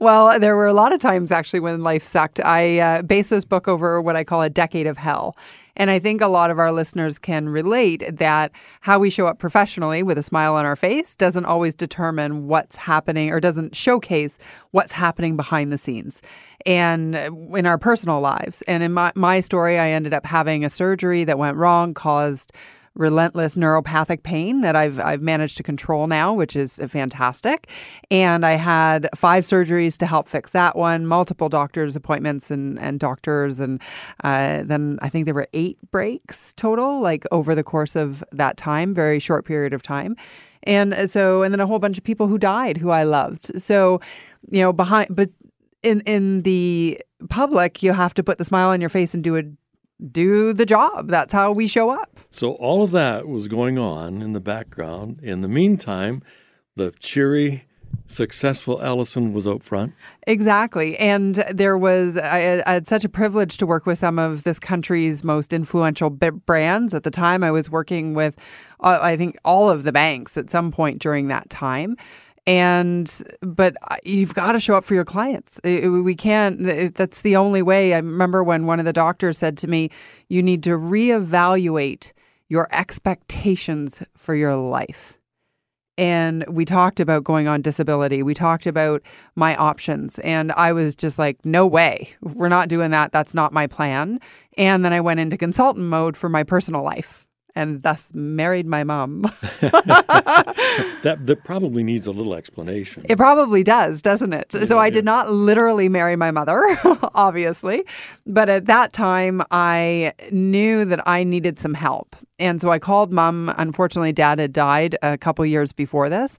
Well, 0.00 0.38
there 0.38 0.56
were 0.56 0.67
a 0.67 0.73
lot 0.73 0.93
of 0.93 1.00
times 1.00 1.32
actually 1.32 1.61
when 1.61 1.82
life 1.82 2.05
sucked. 2.05 2.41
I 2.41 2.79
uh, 2.79 3.03
base 3.03 3.29
this 3.29 3.44
book 3.44 3.69
over 3.69 4.00
what 4.00 4.17
I 4.17 4.25
call 4.25 4.43
a 4.43 4.50
decade 4.50 4.87
of 4.87 4.97
hell. 4.97 5.37
And 5.75 5.91
I 5.91 5.99
think 5.99 6.20
a 6.20 6.29
lot 6.29 6.50
of 6.50 6.59
our 6.59 6.70
listeners 6.70 7.19
can 7.19 7.49
relate 7.49 8.19
that 8.19 8.53
how 8.82 8.99
we 8.99 9.09
show 9.09 9.26
up 9.26 9.38
professionally 9.38 10.03
with 10.03 10.19
a 10.19 10.23
smile 10.23 10.55
on 10.55 10.67
our 10.67 10.76
face 10.76 11.14
doesn't 11.14 11.47
always 11.47 11.75
determine 11.75 12.47
what's 12.47 12.76
happening 12.76 13.31
or 13.31 13.41
doesn't 13.41 13.75
showcase 13.75 14.37
what's 14.73 14.93
happening 14.93 15.35
behind 15.35 15.73
the 15.73 15.79
scenes 15.79 16.20
and 16.67 17.14
in 17.17 17.67
our 17.67 17.79
personal 17.79 18.21
lives. 18.21 18.62
And 18.62 18.83
in 18.83 18.92
my, 18.92 19.12
my 19.14 19.40
story, 19.40 19.78
I 19.78 19.90
ended 19.90 20.12
up 20.12 20.26
having 20.26 20.64
a 20.64 20.71
surgery 20.71 21.25
that 21.25 21.38
went 21.38 21.57
wrong, 21.57 21.95
caused 21.95 22.52
relentless 22.94 23.56
neuropathic 23.56 24.22
pain 24.22 24.61
that 24.61 24.76
I've 24.76 25.00
I've 25.00 25.22
managed 25.22 25.56
to 25.58 25.62
control 25.62 26.06
now, 26.06 26.32
which 26.32 26.56
is 26.56 26.80
fantastic. 26.88 27.68
And 28.11 28.44
I 28.44 28.52
had 28.52 29.08
five 29.14 29.44
surgeries 29.44 29.96
to 29.99 30.06
help 30.06 30.28
fix 30.28 30.52
that 30.52 30.76
one, 30.76 31.06
multiple 31.06 31.49
doctors' 31.49 31.96
appointments 31.96 32.50
and 32.50 32.78
and 32.78 33.00
doctors, 33.00 33.61
and 33.61 33.80
uh, 34.25 34.62
then 34.64 34.99
I 35.02 35.08
think 35.08 35.25
there 35.25 35.34
were 35.34 35.49
eight 35.52 35.78
breaks 35.90 36.52
total, 36.54 37.00
like 37.00 37.25
over 37.30 37.54
the 37.54 37.64
course 37.64 37.96
of 37.96 38.22
that 38.32 38.56
time, 38.56 38.94
very 38.94 39.18
short 39.18 39.44
period 39.44 39.72
of 39.72 39.82
time. 39.82 40.16
And 40.64 41.11
so, 41.11 41.42
and 41.42 41.52
then 41.52 41.61
a 41.61 41.66
whole 41.66 41.80
bunch 41.80 41.99
of 41.99 42.04
people 42.04 42.28
who 42.28 42.38
died 42.38 42.76
who 42.76 42.90
I 42.90 43.02
loved. 43.02 43.61
So, 43.61 44.00
you 44.50 44.62
know, 44.62 44.72
behind, 44.72 45.08
but 45.11 45.30
in 45.82 46.02
in 46.02 46.42
the 46.42 47.00
public, 47.28 47.82
you 47.82 47.92
have 47.92 48.14
to 48.14 48.22
put 48.22 48.38
the 48.38 48.44
smile 48.44 48.68
on 48.68 48.80
your 48.80 48.90
face 48.90 49.14
and 49.14 49.25
do 49.25 49.37
a 49.37 49.42
do 50.11 50.52
the 50.52 50.66
job. 50.66 51.09
That's 51.09 51.32
how 51.32 51.52
we 51.52 51.66
show 51.66 51.90
up. 51.90 52.21
So 52.30 52.52
all 52.52 52.82
of 52.82 52.90
that 52.92 53.28
was 53.28 53.49
going 53.49 53.78
on 53.78 54.23
in 54.23 54.32
the 54.32 54.40
background. 54.40 55.21
In 55.23 55.42
the 55.42 55.49
meantime, 55.49 56.23
the 56.76 56.92
cheery, 56.99 57.64
successful 58.06 58.82
Allison 58.82 59.32
was 59.32 59.47
out 59.47 59.62
front. 59.62 59.92
Exactly. 60.26 60.97
And 60.99 61.44
there 61.50 61.76
was, 61.76 62.16
I, 62.16 62.62
I, 62.66 62.73
had 62.73 62.87
such 62.87 63.04
a 63.04 63.09
privilege 63.09 63.59
to 63.59 63.66
work 63.66 63.87
with 63.87 63.99
some 63.99 64.18
of 64.18 64.44
this 64.44 64.59
country's 64.59 65.23
most 65.23 65.52
influential 65.52 66.11
brands. 66.11 66.94
At 66.94 67.04
the 67.04 67.11
time, 67.11 67.44
I 67.44 67.50
was 67.50 67.71
working 67.71 68.14
with, 68.14 68.37
uh, 68.80 68.99
I 69.00 69.16
think, 69.16 69.37
all 69.44 69.68
of 69.68 69.85
the 69.85 69.92
banks 69.92 70.37
at 70.37 70.50
some 70.50 70.73
point 70.73 71.00
during 71.00 71.28
that 71.28 71.50
time 71.50 71.97
and 72.46 73.22
but 73.40 73.76
you've 74.04 74.34
got 74.34 74.52
to 74.52 74.61
show 74.61 74.75
up 74.75 74.84
for 74.84 74.94
your 74.94 75.04
clients. 75.04 75.61
We 75.64 76.14
can't 76.14 76.94
that's 76.94 77.22
the 77.22 77.37
only 77.37 77.62
way. 77.62 77.94
I 77.94 77.99
remember 77.99 78.42
when 78.42 78.66
one 78.66 78.78
of 78.80 78.84
the 78.84 78.92
doctors 78.92 79.38
said 79.38 79.56
to 79.58 79.68
me 79.68 79.90
you 80.28 80.42
need 80.42 80.62
to 80.64 80.70
reevaluate 80.70 82.12
your 82.49 82.68
expectations 82.72 84.02
for 84.16 84.34
your 84.34 84.56
life. 84.56 85.14
And 85.99 86.44
we 86.49 86.64
talked 86.64 87.00
about 87.00 87.22
going 87.22 87.49
on 87.49 87.61
disability. 87.61 88.22
We 88.22 88.34
talked 88.34 88.66
about 88.66 89.02
my 89.37 89.54
options. 89.56 90.18
And 90.20 90.50
i 90.52 90.72
was 90.72 90.94
just 90.94 91.18
like 91.18 91.44
no 91.44 91.66
way. 91.66 92.11
We're 92.22 92.49
not 92.49 92.68
doing 92.68 92.90
that. 92.90 93.12
That's 93.12 93.34
not 93.34 93.52
my 93.52 93.66
plan. 93.66 94.18
And 94.58 94.84
then 94.84 94.92
i 94.92 95.00
went 95.00 95.20
into 95.20 95.38
consultant 95.38 95.87
mode 95.87 96.16
for 96.16 96.28
my 96.28 96.42
personal 96.42 96.82
life 96.82 97.26
and 97.54 97.82
thus 97.82 98.12
married 98.14 98.66
my 98.66 98.85
mom. 98.85 99.23
that 99.61 101.18
that 101.21 101.44
probably 101.44 101.82
needs 101.82 102.06
a 102.06 102.12
little 102.12 102.35
explanation. 102.35 103.04
It 103.09 103.16
probably 103.16 103.62
does, 103.62 104.02
doesn't 104.02 104.32
it? 104.32 104.52
Yeah, 104.54 104.64
so 104.64 104.78
I 104.78 104.87
yeah. 104.87 104.90
did 104.90 105.04
not 105.04 105.30
literally 105.30 105.88
marry 105.88 106.16
my 106.16 106.30
mother, 106.30 106.62
obviously, 107.14 107.85
but 108.26 108.49
at 108.49 108.66
that 108.66 108.92
time 108.92 109.42
I 109.50 110.12
knew 110.30 110.85
that 110.85 111.06
I 111.06 111.25
needed 111.25 111.59
some 111.59 111.75
help. 111.75 112.16
And 112.38 112.61
so 112.61 112.71
I 112.71 112.78
called 112.78 113.12
mom. 113.12 113.54
Unfortunately, 113.56 114.12
dad 114.12 114.38
had 114.38 114.52
died 114.52 114.97
a 115.02 115.16
couple 115.16 115.44
years 115.47 115.73
before 115.73 116.09
this. 116.09 116.38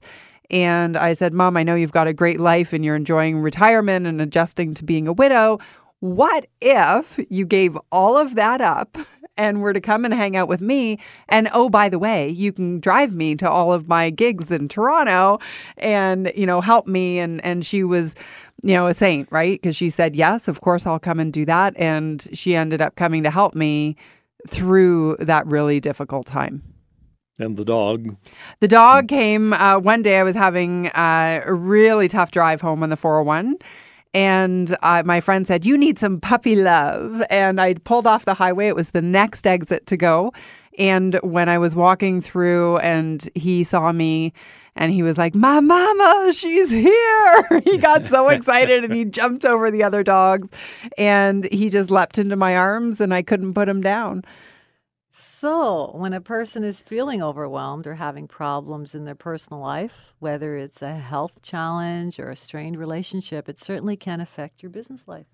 And 0.50 0.96
I 0.96 1.14
said, 1.14 1.32
Mom, 1.32 1.56
I 1.56 1.62
know 1.62 1.74
you've 1.74 1.92
got 1.92 2.06
a 2.06 2.12
great 2.12 2.38
life 2.38 2.72
and 2.72 2.84
you're 2.84 2.96
enjoying 2.96 3.38
retirement 3.38 4.06
and 4.06 4.20
adjusting 4.20 4.74
to 4.74 4.84
being 4.84 5.08
a 5.08 5.12
widow. 5.12 5.58
What 6.00 6.46
if 6.60 7.18
you 7.30 7.46
gave 7.46 7.78
all 7.90 8.18
of 8.18 8.34
that 8.34 8.60
up 8.60 8.98
and 9.36 9.60
were 9.60 9.72
to 9.72 9.80
come 9.80 10.04
and 10.04 10.14
hang 10.14 10.36
out 10.36 10.48
with 10.48 10.60
me? 10.60 10.98
And 11.28 11.48
oh, 11.52 11.68
by 11.68 11.88
the 11.88 11.98
way, 11.98 12.28
you 12.28 12.52
can 12.52 12.80
drive 12.80 13.14
me 13.14 13.34
to 13.36 13.50
all 13.50 13.72
of 13.72 13.88
my 13.88 14.10
gigs 14.10 14.50
in 14.50 14.68
Toronto 14.68 15.38
and, 15.76 16.32
you 16.34 16.46
know, 16.46 16.60
help 16.60 16.86
me. 16.86 17.18
And, 17.18 17.44
and 17.44 17.64
she 17.64 17.84
was, 17.84 18.14
you 18.62 18.74
know, 18.74 18.86
a 18.86 18.94
saint, 18.94 19.28
right? 19.30 19.60
Because 19.60 19.76
she 19.76 19.90
said, 19.90 20.16
yes, 20.16 20.48
of 20.48 20.60
course, 20.60 20.86
I'll 20.86 20.98
come 20.98 21.20
and 21.20 21.32
do 21.32 21.44
that. 21.46 21.76
And 21.76 22.26
she 22.32 22.54
ended 22.54 22.80
up 22.80 22.96
coming 22.96 23.22
to 23.22 23.30
help 23.30 23.54
me 23.54 23.96
through 24.48 25.16
that 25.20 25.46
really 25.46 25.80
difficult 25.80 26.26
time. 26.26 26.62
And 27.38 27.56
the 27.56 27.64
dog? 27.64 28.16
The 28.60 28.68
dog 28.68 29.08
came 29.08 29.52
uh, 29.52 29.78
one 29.78 30.02
day. 30.02 30.18
I 30.18 30.22
was 30.22 30.36
having 30.36 30.88
uh, 30.88 31.42
a 31.44 31.52
really 31.52 32.06
tough 32.06 32.30
drive 32.30 32.60
home 32.60 32.82
on 32.82 32.90
the 32.90 32.96
401 32.96 33.56
and 34.14 34.76
uh, 34.82 35.02
my 35.04 35.20
friend 35.20 35.46
said, 35.46 35.66
You 35.66 35.76
need 35.76 35.98
some 35.98 36.20
puppy 36.20 36.56
love. 36.56 37.22
And 37.28 37.60
I 37.60 37.74
pulled 37.74 38.06
off 38.06 38.24
the 38.24 38.34
highway. 38.34 38.68
It 38.68 38.76
was 38.76 38.92
the 38.92 39.02
next 39.02 39.46
exit 39.46 39.86
to 39.88 39.96
go. 39.96 40.32
And 40.78 41.18
when 41.22 41.48
I 41.48 41.58
was 41.58 41.76
walking 41.76 42.20
through 42.20 42.78
and 42.78 43.28
he 43.34 43.64
saw 43.64 43.92
me, 43.92 44.32
and 44.76 44.92
he 44.92 45.02
was 45.02 45.18
like, 45.18 45.34
My 45.34 45.60
mama, 45.60 46.32
she's 46.32 46.70
here. 46.70 47.60
he 47.64 47.78
got 47.78 48.06
so 48.06 48.28
excited 48.30 48.84
and 48.84 48.92
he 48.92 49.04
jumped 49.04 49.44
over 49.44 49.70
the 49.70 49.82
other 49.82 50.02
dogs 50.02 50.48
and 50.96 51.50
he 51.52 51.68
just 51.68 51.90
leapt 51.90 52.18
into 52.18 52.36
my 52.36 52.56
arms 52.56 53.00
and 53.00 53.12
I 53.12 53.22
couldn't 53.22 53.54
put 53.54 53.68
him 53.68 53.82
down. 53.82 54.24
So, 55.44 55.90
when 55.92 56.14
a 56.14 56.22
person 56.22 56.64
is 56.64 56.80
feeling 56.80 57.22
overwhelmed 57.22 57.86
or 57.86 57.96
having 57.96 58.26
problems 58.26 58.94
in 58.94 59.04
their 59.04 59.14
personal 59.14 59.60
life, 59.60 60.14
whether 60.18 60.56
it's 60.56 60.80
a 60.80 60.94
health 60.94 61.42
challenge 61.42 62.18
or 62.18 62.30
a 62.30 62.34
strained 62.34 62.78
relationship, 62.78 63.46
it 63.46 63.60
certainly 63.60 63.94
can 63.94 64.22
affect 64.22 64.62
your 64.62 64.70
business 64.70 65.06
life. 65.06 65.26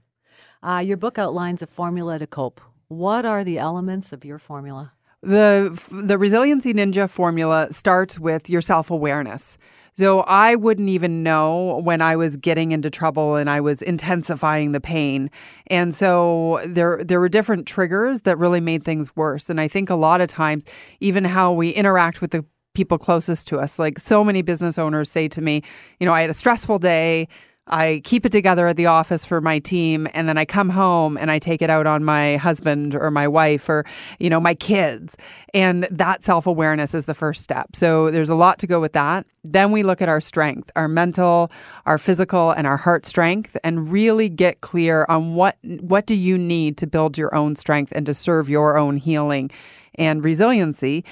Uh, 0.64 0.78
your 0.78 0.96
book 0.96 1.16
outlines 1.16 1.62
a 1.62 1.68
formula 1.68 2.18
to 2.18 2.26
cope. 2.26 2.60
What 2.88 3.24
are 3.24 3.44
the 3.44 3.60
elements 3.60 4.12
of 4.12 4.24
your 4.24 4.40
formula? 4.40 4.94
The 5.22 5.78
the 5.90 6.16
resiliency 6.16 6.72
ninja 6.72 7.08
formula 7.08 7.68
starts 7.70 8.18
with 8.18 8.48
your 8.48 8.62
self-awareness. 8.62 9.58
So 9.96 10.20
I 10.20 10.54
wouldn't 10.54 10.88
even 10.88 11.22
know 11.22 11.80
when 11.84 12.00
I 12.00 12.16
was 12.16 12.36
getting 12.38 12.72
into 12.72 12.88
trouble 12.88 13.34
and 13.34 13.50
I 13.50 13.60
was 13.60 13.82
intensifying 13.82 14.72
the 14.72 14.80
pain. 14.80 15.30
And 15.66 15.94
so 15.94 16.62
there 16.66 17.04
there 17.04 17.20
were 17.20 17.28
different 17.28 17.66
triggers 17.66 18.22
that 18.22 18.38
really 18.38 18.60
made 18.60 18.82
things 18.82 19.14
worse. 19.14 19.50
And 19.50 19.60
I 19.60 19.68
think 19.68 19.90
a 19.90 19.94
lot 19.94 20.22
of 20.22 20.28
times 20.28 20.64
even 21.00 21.24
how 21.24 21.52
we 21.52 21.68
interact 21.70 22.22
with 22.22 22.30
the 22.30 22.44
people 22.72 22.96
closest 22.96 23.46
to 23.48 23.58
us, 23.58 23.78
like 23.78 23.98
so 23.98 24.24
many 24.24 24.42
business 24.42 24.78
owners 24.78 25.10
say 25.10 25.28
to 25.28 25.42
me, 25.42 25.62
you 25.98 26.06
know, 26.06 26.14
I 26.14 26.22
had 26.22 26.30
a 26.30 26.34
stressful 26.34 26.78
day, 26.78 27.28
I 27.70 28.02
keep 28.04 28.26
it 28.26 28.32
together 28.32 28.66
at 28.66 28.76
the 28.76 28.86
office 28.86 29.24
for 29.24 29.40
my 29.40 29.58
team 29.58 30.08
and 30.12 30.28
then 30.28 30.36
I 30.36 30.44
come 30.44 30.68
home 30.68 31.16
and 31.16 31.30
I 31.30 31.38
take 31.38 31.62
it 31.62 31.70
out 31.70 31.86
on 31.86 32.04
my 32.04 32.36
husband 32.36 32.94
or 32.94 33.10
my 33.10 33.28
wife 33.28 33.68
or 33.68 33.84
you 34.18 34.28
know 34.28 34.40
my 34.40 34.54
kids 34.54 35.16
and 35.54 35.86
that 35.90 36.22
self-awareness 36.22 36.94
is 36.94 37.06
the 37.06 37.14
first 37.14 37.42
step. 37.42 37.74
So 37.74 38.10
there's 38.10 38.28
a 38.28 38.34
lot 38.34 38.58
to 38.60 38.66
go 38.66 38.80
with 38.80 38.92
that. 38.92 39.26
Then 39.44 39.72
we 39.72 39.82
look 39.82 40.02
at 40.02 40.08
our 40.08 40.20
strength, 40.20 40.70
our 40.76 40.88
mental, 40.88 41.50
our 41.86 41.98
physical 41.98 42.50
and 42.50 42.66
our 42.66 42.76
heart 42.76 43.06
strength 43.06 43.56
and 43.64 43.90
really 43.90 44.28
get 44.28 44.60
clear 44.60 45.06
on 45.08 45.34
what 45.34 45.56
what 45.62 46.06
do 46.06 46.14
you 46.14 46.36
need 46.36 46.76
to 46.78 46.86
build 46.86 47.16
your 47.16 47.34
own 47.34 47.56
strength 47.56 47.92
and 47.94 48.04
to 48.06 48.14
serve 48.14 48.48
your 48.48 48.76
own 48.76 48.96
healing 48.96 49.50
and 49.94 50.24
resiliency. 50.24 51.04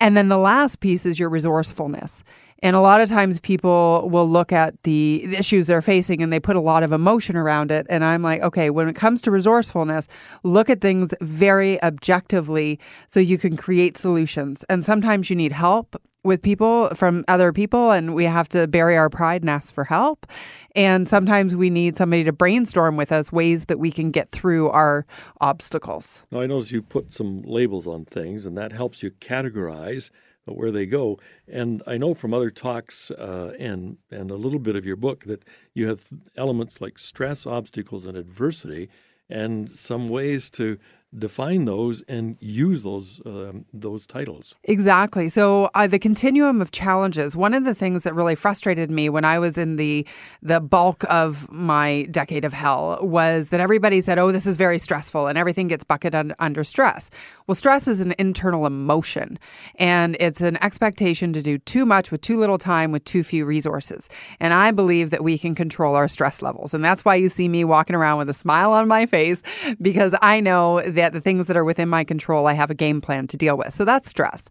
And 0.00 0.16
then 0.16 0.28
the 0.28 0.38
last 0.38 0.80
piece 0.80 1.06
is 1.06 1.18
your 1.18 1.30
resourcefulness. 1.30 2.22
And 2.62 2.74
a 2.74 2.80
lot 2.80 3.00
of 3.00 3.08
times 3.08 3.38
people 3.40 4.08
will 4.08 4.28
look 4.28 4.52
at 4.52 4.82
the 4.82 5.24
issues 5.36 5.66
they're 5.66 5.82
facing 5.82 6.22
and 6.22 6.32
they 6.32 6.40
put 6.40 6.56
a 6.56 6.60
lot 6.60 6.82
of 6.82 6.92
emotion 6.92 7.36
around 7.36 7.70
it. 7.70 7.86
And 7.90 8.04
I'm 8.04 8.22
like, 8.22 8.42
okay, 8.42 8.70
when 8.70 8.88
it 8.88 8.96
comes 8.96 9.20
to 9.22 9.30
resourcefulness, 9.30 10.08
look 10.42 10.70
at 10.70 10.80
things 10.80 11.12
very 11.20 11.82
objectively 11.82 12.78
so 13.08 13.20
you 13.20 13.38
can 13.38 13.56
create 13.56 13.98
solutions. 13.98 14.64
And 14.68 14.84
sometimes 14.84 15.28
you 15.28 15.36
need 15.36 15.52
help 15.52 16.00
with 16.26 16.42
people 16.42 16.90
from 16.94 17.24
other 17.28 17.52
people 17.52 17.92
and 17.92 18.14
we 18.14 18.24
have 18.24 18.48
to 18.48 18.66
bury 18.66 18.96
our 18.96 19.08
pride 19.08 19.42
and 19.42 19.48
ask 19.48 19.72
for 19.72 19.84
help. 19.84 20.26
And 20.74 21.08
sometimes 21.08 21.54
we 21.54 21.70
need 21.70 21.96
somebody 21.96 22.24
to 22.24 22.32
brainstorm 22.32 22.96
with 22.96 23.12
us 23.12 23.32
ways 23.32 23.66
that 23.66 23.78
we 23.78 23.90
can 23.90 24.10
get 24.10 24.32
through 24.32 24.68
our 24.70 25.06
obstacles. 25.40 26.24
Now, 26.30 26.40
I 26.40 26.46
notice 26.46 26.72
you 26.72 26.82
put 26.82 27.12
some 27.12 27.42
labels 27.42 27.86
on 27.86 28.04
things 28.04 28.44
and 28.44 28.58
that 28.58 28.72
helps 28.72 29.02
you 29.02 29.12
categorize 29.12 30.10
where 30.54 30.70
they 30.70 30.86
go. 30.86 31.18
And 31.48 31.82
I 31.86 31.96
know 31.96 32.14
from 32.14 32.32
other 32.32 32.50
talks 32.50 33.10
uh, 33.10 33.54
and 33.58 33.98
and 34.10 34.30
a 34.30 34.36
little 34.36 34.58
bit 34.58 34.76
of 34.76 34.84
your 34.86 34.96
book 34.96 35.24
that 35.24 35.44
you 35.74 35.88
have 35.88 36.08
elements 36.36 36.80
like 36.80 36.98
stress, 36.98 37.46
obstacles, 37.46 38.06
and 38.06 38.16
adversity, 38.16 38.88
and 39.28 39.70
some 39.76 40.08
ways 40.08 40.50
to 40.50 40.78
define 41.18 41.64
those 41.64 42.02
and 42.02 42.36
use 42.40 42.82
those 42.82 43.20
um, 43.24 43.64
those 43.72 44.06
titles. 44.06 44.54
Exactly. 44.64 45.28
So 45.28 45.70
uh, 45.74 45.86
the 45.86 45.98
continuum 45.98 46.60
of 46.60 46.70
challenges. 46.72 47.36
One 47.36 47.54
of 47.54 47.64
the 47.64 47.74
things 47.74 48.02
that 48.02 48.14
really 48.14 48.34
frustrated 48.34 48.90
me 48.90 49.08
when 49.08 49.24
I 49.24 49.38
was 49.38 49.58
in 49.58 49.76
the 49.76 50.06
the 50.42 50.60
bulk 50.60 51.04
of 51.08 51.50
my 51.50 52.06
decade 52.10 52.44
of 52.44 52.52
hell 52.52 52.98
was 53.02 53.48
that 53.48 53.60
everybody 53.60 54.00
said, 54.00 54.18
"Oh, 54.18 54.32
this 54.32 54.46
is 54.46 54.56
very 54.56 54.78
stressful," 54.78 55.26
and 55.26 55.38
everything 55.38 55.68
gets 55.68 55.84
bucketed 55.84 56.14
un- 56.14 56.34
under 56.38 56.64
stress. 56.64 57.10
Well, 57.46 57.54
stress 57.54 57.88
is 57.88 58.00
an 58.00 58.14
internal 58.18 58.66
emotion, 58.66 59.38
and 59.76 60.16
it's 60.20 60.40
an 60.40 60.62
expectation 60.62 61.32
to 61.32 61.42
do 61.42 61.58
too 61.58 61.86
much 61.86 62.10
with 62.10 62.20
too 62.20 62.38
little 62.38 62.58
time 62.58 62.92
with 62.92 63.04
too 63.04 63.22
few 63.22 63.44
resources. 63.44 64.08
And 64.40 64.52
I 64.52 64.70
believe 64.70 65.10
that 65.10 65.24
we 65.24 65.38
can 65.38 65.54
control 65.54 65.94
our 65.94 66.08
stress 66.08 66.42
levels, 66.42 66.74
and 66.74 66.84
that's 66.84 67.04
why 67.04 67.14
you 67.14 67.28
see 67.28 67.48
me 67.48 67.64
walking 67.64 67.96
around 67.96 68.18
with 68.18 68.28
a 68.28 68.34
smile 68.34 68.72
on 68.72 68.88
my 68.88 69.06
face 69.06 69.42
because 69.80 70.14
I 70.20 70.40
know 70.40 70.82
that 70.82 71.05
the 71.12 71.20
things 71.20 71.46
that 71.46 71.56
are 71.56 71.64
within 71.64 71.88
my 71.88 72.04
control, 72.04 72.46
I 72.46 72.54
have 72.54 72.70
a 72.70 72.74
game 72.74 73.00
plan 73.00 73.26
to 73.28 73.36
deal 73.36 73.56
with. 73.56 73.74
So 73.74 73.84
that's 73.84 74.08
stress. 74.08 74.48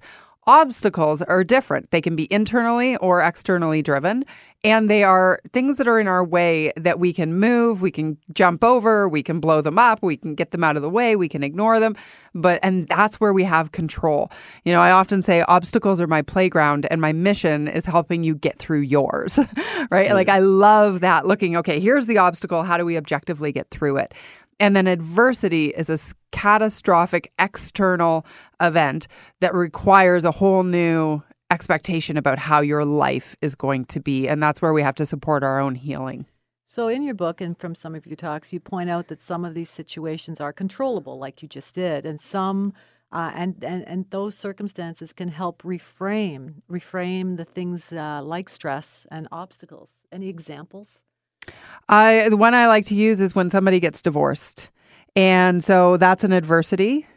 Obstacles 0.47 1.24
are 1.24 1.43
different. 1.43 1.89
They 1.89 2.01
can 2.01 2.15
be 2.15 2.31
internally 2.31 2.97
or 2.97 3.19
externally 3.19 3.81
driven, 3.81 4.24
and 4.63 4.91
they 4.91 5.03
are 5.03 5.41
things 5.53 5.77
that 5.77 5.88
are 5.88 6.00
in 6.00 6.07
our 6.07 6.24
way 6.24 6.71
that 6.77 7.00
we 7.00 7.13
can 7.13 7.39
move, 7.39 7.81
we 7.81 7.89
can 7.89 8.17
jump 8.31 8.63
over, 8.63 9.09
we 9.09 9.24
can 9.24 9.39
blow 9.39 9.62
them 9.62 9.79
up, 9.79 10.03
we 10.03 10.17
can 10.17 10.35
get 10.35 10.51
them 10.51 10.63
out 10.63 10.75
of 10.75 10.83
the 10.83 10.89
way, 10.89 11.15
we 11.15 11.27
can 11.27 11.41
ignore 11.41 11.79
them. 11.79 11.95
But, 12.35 12.59
and 12.62 12.88
that's 12.88 13.19
where 13.19 13.33
we 13.33 13.43
have 13.43 13.71
control. 13.71 14.31
You 14.65 14.74
know, 14.74 14.81
I 14.81 14.91
often 14.91 15.24
say 15.24 15.41
obstacles 15.47 16.00
are 16.00 16.07
my 16.07 16.21
playground, 16.21 16.85
and 16.91 17.01
my 17.01 17.12
mission 17.12 17.67
is 17.67 17.85
helping 17.85 18.24
you 18.24 18.35
get 18.35 18.59
through 18.59 18.81
yours, 18.81 19.39
right? 19.89 20.13
Like, 20.13 20.27
mm. 20.27 20.33
I 20.33 20.39
love 20.39 21.00
that 21.00 21.25
looking, 21.25 21.57
okay, 21.57 21.79
here's 21.79 22.05
the 22.05 22.19
obstacle. 22.19 22.62
How 22.62 22.77
do 22.77 22.85
we 22.85 22.97
objectively 22.97 23.51
get 23.51 23.71
through 23.71 23.97
it? 23.97 24.13
And 24.59 24.75
then 24.75 24.88
adversity 24.88 25.67
is 25.67 25.89
a 25.89 25.97
catastrophic 26.31 27.31
external 27.39 28.25
event 28.62 29.07
that 29.41 29.53
requires 29.53 30.24
a 30.24 30.31
whole 30.31 30.63
new 30.63 31.21
expectation 31.51 32.17
about 32.17 32.39
how 32.39 32.62
your 32.62 32.85
life 32.85 33.35
is 33.41 33.55
going 33.55 33.85
to 33.85 34.00
be. 34.00 34.27
And 34.27 34.41
that's 34.41 34.62
where 34.62 34.74
we 34.74 34.81
have 34.81 34.95
to 34.95 35.05
support 35.05 35.43
our 35.43 35.59
own 35.59 35.75
healing. 35.75 36.25
So, 36.67 36.89
in 36.89 37.03
your 37.03 37.13
book 37.13 37.39
and 37.39 37.57
from 37.57 37.74
some 37.74 37.95
of 37.95 38.05
your 38.05 38.17
talks, 38.17 38.51
you 38.51 38.59
point 38.59 38.89
out 38.89 39.07
that 39.07 39.21
some 39.21 39.45
of 39.45 39.53
these 39.53 39.69
situations 39.69 40.41
are 40.41 40.51
controllable, 40.51 41.17
like 41.17 41.41
you 41.41 41.47
just 41.47 41.75
did, 41.75 42.05
and 42.05 42.19
some. 42.19 42.74
Uh, 43.12 43.31
and, 43.33 43.63
and 43.63 43.88
and 43.88 44.09
those 44.09 44.35
circumstances 44.35 45.13
can 45.13 45.29
help 45.29 45.62
reframe 45.62 46.55
reframe 46.69 47.38
the 47.38 47.45
things 47.45 47.93
uh, 47.93 48.21
like 48.21 48.50
stress 48.50 49.07
and 49.09 49.27
obstacles. 49.31 50.01
Any 50.12 50.27
examples? 50.27 51.01
I 51.90 52.30
the 52.30 52.38
one 52.38 52.54
I 52.54 52.68
like 52.68 52.86
to 52.88 52.96
use 52.96 53.22
is 53.22 53.36
when 53.36 53.50
somebody 53.50 53.80
gets 53.80 54.02
divorced. 54.02 54.70
And 55.16 55.64
so 55.64 55.98
that's 55.98 56.24
an 56.24 56.34
adversity. 56.34 57.08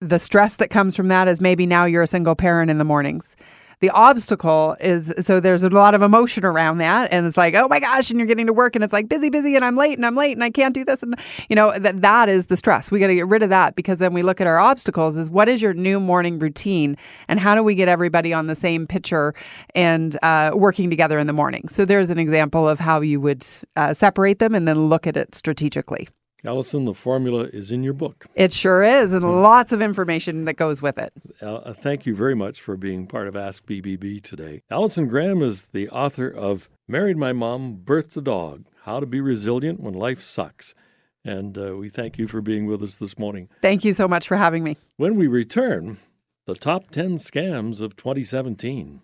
The 0.00 0.18
stress 0.18 0.56
that 0.56 0.70
comes 0.70 0.96
from 0.96 1.08
that 1.08 1.28
is 1.28 1.40
maybe 1.40 1.66
now 1.66 1.84
you're 1.84 2.02
a 2.02 2.06
single 2.06 2.34
parent 2.34 2.70
in 2.70 2.78
the 2.78 2.84
mornings 2.84 3.36
the 3.80 3.90
obstacle 3.90 4.76
is 4.80 5.12
so 5.22 5.40
there's 5.40 5.62
a 5.62 5.68
lot 5.68 5.94
of 5.94 6.02
emotion 6.02 6.44
around 6.44 6.78
that. 6.78 7.12
And 7.12 7.26
it's 7.26 7.36
like 7.36 7.54
oh 7.54 7.66
my 7.68 7.80
gosh 7.80 8.10
and 8.10 8.18
you're 8.18 8.26
getting 8.26 8.46
to 8.46 8.52
work 8.52 8.74
and 8.74 8.84
it's 8.84 8.92
like 8.92 9.08
busy 9.08 9.30
busy 9.30 9.56
and 9.56 9.64
i'm 9.64 9.76
late 9.76 9.96
and 9.96 10.06
i'm 10.06 10.16
late 10.16 10.36
and 10.36 10.44
i 10.44 10.50
can't 10.50 10.74
do 10.74 10.84
this. 10.84 11.02
And 11.02 11.14
you 11.48 11.56
know 11.56 11.76
that 11.78 12.02
that 12.02 12.28
is 12.28 12.46
the 12.46 12.56
stress. 12.56 12.90
We 12.90 13.00
got 13.00 13.08
to 13.08 13.14
get 13.14 13.26
rid 13.26 13.42
of 13.42 13.50
that 13.50 13.74
because 13.74 13.98
then 13.98 14.12
we 14.12 14.22
look 14.22 14.40
at 14.40 14.46
our 14.46 14.58
obstacles 14.58 15.16
is 15.16 15.30
what 15.30 15.48
is 15.48 15.62
your 15.62 15.74
new 15.74 15.98
morning 15.98 16.38
routine 16.38 16.96
and 17.28 17.40
how 17.40 17.54
do 17.54 17.62
we 17.62 17.74
get 17.74 17.88
everybody 17.88 18.32
on 18.32 18.46
the 18.46 18.54
same 18.54 18.86
picture 18.86 19.34
and 19.74 20.18
uh, 20.22 20.52
working 20.54 20.90
together 20.90 21.18
in 21.18 21.26
the 21.26 21.32
morning? 21.32 21.68
So 21.68 21.84
there's 21.84 22.10
an 22.10 22.18
example 22.18 22.68
of 22.68 22.78
how 22.80 23.00
you 23.00 23.20
would 23.20 23.46
uh, 23.76 23.94
separate 23.94 24.38
them 24.38 24.54
and 24.54 24.68
then 24.68 24.88
look 24.88 25.06
at 25.06 25.16
it 25.16 25.34
strategically 25.34 26.08
Allison, 26.44 26.84
the 26.84 26.94
formula 26.94 27.44
is 27.52 27.70
in 27.70 27.82
your 27.82 27.92
book. 27.92 28.26
It 28.34 28.52
sure 28.52 28.82
is, 28.82 29.12
and 29.12 29.42
lots 29.42 29.72
of 29.72 29.82
information 29.82 30.46
that 30.46 30.54
goes 30.54 30.80
with 30.80 30.98
it. 30.98 31.12
Uh, 31.40 31.72
thank 31.74 32.06
you 32.06 32.14
very 32.14 32.34
much 32.34 32.60
for 32.60 32.76
being 32.76 33.06
part 33.06 33.28
of 33.28 33.36
Ask 33.36 33.66
BBB 33.66 34.22
today. 34.22 34.62
Allison 34.70 35.08
Graham 35.08 35.42
is 35.42 35.66
the 35.66 35.88
author 35.90 36.28
of 36.28 36.68
Married 36.88 37.16
My 37.16 37.32
Mom, 37.32 37.78
Birthed 37.84 38.16
a 38.16 38.20
Dog 38.20 38.64
How 38.84 39.00
to 39.00 39.06
Be 39.06 39.20
Resilient 39.20 39.80
When 39.80 39.94
Life 39.94 40.22
Sucks. 40.22 40.74
And 41.24 41.58
uh, 41.58 41.76
we 41.76 41.90
thank 41.90 42.18
you 42.18 42.26
for 42.26 42.40
being 42.40 42.66
with 42.66 42.82
us 42.82 42.96
this 42.96 43.18
morning. 43.18 43.48
Thank 43.60 43.84
you 43.84 43.92
so 43.92 44.08
much 44.08 44.26
for 44.26 44.36
having 44.36 44.64
me. 44.64 44.78
When 44.96 45.16
we 45.16 45.26
return, 45.26 45.98
the 46.46 46.54
top 46.54 46.90
10 46.90 47.18
scams 47.18 47.80
of 47.80 47.96
2017. 47.96 49.02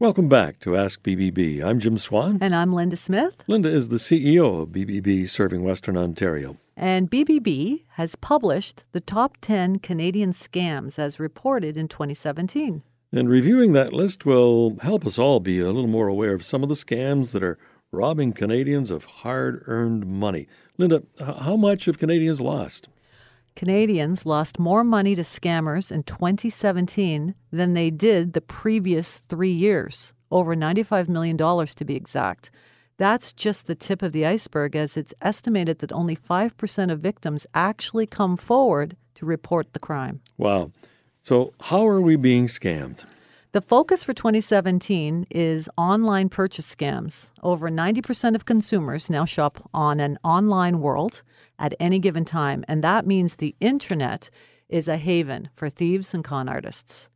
Welcome 0.00 0.30
back 0.30 0.60
to 0.60 0.78
Ask 0.78 1.02
BBB. 1.02 1.62
I'm 1.62 1.78
Jim 1.78 1.98
Swan. 1.98 2.38
And 2.40 2.54
I'm 2.54 2.72
Linda 2.72 2.96
Smith. 2.96 3.44
Linda 3.46 3.68
is 3.68 3.90
the 3.90 3.96
CEO 3.96 4.62
of 4.62 4.70
BBB 4.70 5.28
serving 5.28 5.62
Western 5.62 5.98
Ontario. 5.98 6.56
And 6.74 7.10
BBB 7.10 7.82
has 7.96 8.16
published 8.16 8.84
the 8.92 9.00
top 9.00 9.36
10 9.42 9.80
Canadian 9.80 10.30
scams 10.30 10.98
as 10.98 11.20
reported 11.20 11.76
in 11.76 11.86
2017. 11.86 12.82
And 13.12 13.28
reviewing 13.28 13.72
that 13.72 13.92
list 13.92 14.24
will 14.24 14.78
help 14.78 15.04
us 15.04 15.18
all 15.18 15.38
be 15.38 15.60
a 15.60 15.66
little 15.66 15.86
more 15.86 16.08
aware 16.08 16.32
of 16.32 16.46
some 16.46 16.62
of 16.62 16.70
the 16.70 16.76
scams 16.76 17.32
that 17.32 17.42
are 17.42 17.58
robbing 17.92 18.32
Canadians 18.32 18.90
of 18.90 19.04
hard 19.04 19.62
earned 19.66 20.06
money. 20.06 20.48
Linda, 20.78 21.02
how 21.18 21.56
much 21.56 21.84
have 21.84 21.98
Canadians 21.98 22.40
lost? 22.40 22.88
Canadians 23.56 24.24
lost 24.24 24.58
more 24.58 24.84
money 24.84 25.14
to 25.14 25.22
scammers 25.22 25.92
in 25.92 26.02
2017 26.02 27.34
than 27.52 27.74
they 27.74 27.90
did 27.90 28.32
the 28.32 28.40
previous 28.40 29.18
three 29.18 29.52
years, 29.52 30.12
over 30.30 30.54
$95 30.54 31.08
million 31.08 31.36
to 31.36 31.84
be 31.84 31.96
exact. 31.96 32.50
That's 32.96 33.32
just 33.32 33.66
the 33.66 33.74
tip 33.74 34.02
of 34.02 34.12
the 34.12 34.26
iceberg, 34.26 34.76
as 34.76 34.96
it's 34.96 35.14
estimated 35.22 35.78
that 35.78 35.92
only 35.92 36.16
5% 36.16 36.92
of 36.92 37.00
victims 37.00 37.46
actually 37.54 38.06
come 38.06 38.36
forward 38.36 38.96
to 39.14 39.26
report 39.26 39.72
the 39.72 39.78
crime. 39.78 40.20
Wow. 40.36 40.72
So, 41.22 41.52
how 41.60 41.86
are 41.86 42.00
we 42.00 42.16
being 42.16 42.46
scammed? 42.46 43.04
The 43.52 43.60
focus 43.60 44.04
for 44.04 44.14
2017 44.14 45.26
is 45.28 45.68
online 45.76 46.28
purchase 46.28 46.72
scams. 46.72 47.32
Over 47.42 47.68
90% 47.68 48.36
of 48.36 48.44
consumers 48.44 49.10
now 49.10 49.24
shop 49.24 49.68
on 49.74 49.98
an 49.98 50.20
online 50.22 50.80
world 50.80 51.24
at 51.58 51.74
any 51.80 51.98
given 51.98 52.24
time, 52.24 52.64
and 52.68 52.84
that 52.84 53.08
means 53.08 53.34
the 53.34 53.56
internet 53.58 54.30
is 54.68 54.86
a 54.86 54.96
haven 54.96 55.48
for 55.56 55.68
thieves 55.68 56.14
and 56.14 56.22
con 56.22 56.48
artists. 56.48 57.10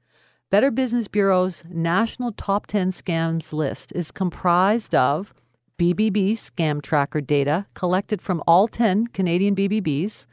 Better 0.50 0.72
Business 0.72 1.06
Bureau's 1.06 1.62
national 1.68 2.32
top 2.32 2.66
10 2.66 2.90
scams 2.90 3.52
list 3.52 3.92
is 3.94 4.10
comprised 4.10 4.92
of 4.92 5.32
BBB 5.78 6.32
scam 6.32 6.82
tracker 6.82 7.20
data 7.20 7.66
collected 7.74 8.20
from 8.20 8.42
all 8.44 8.66
10 8.66 9.06
Canadian 9.08 9.54
BBBs, 9.54 10.26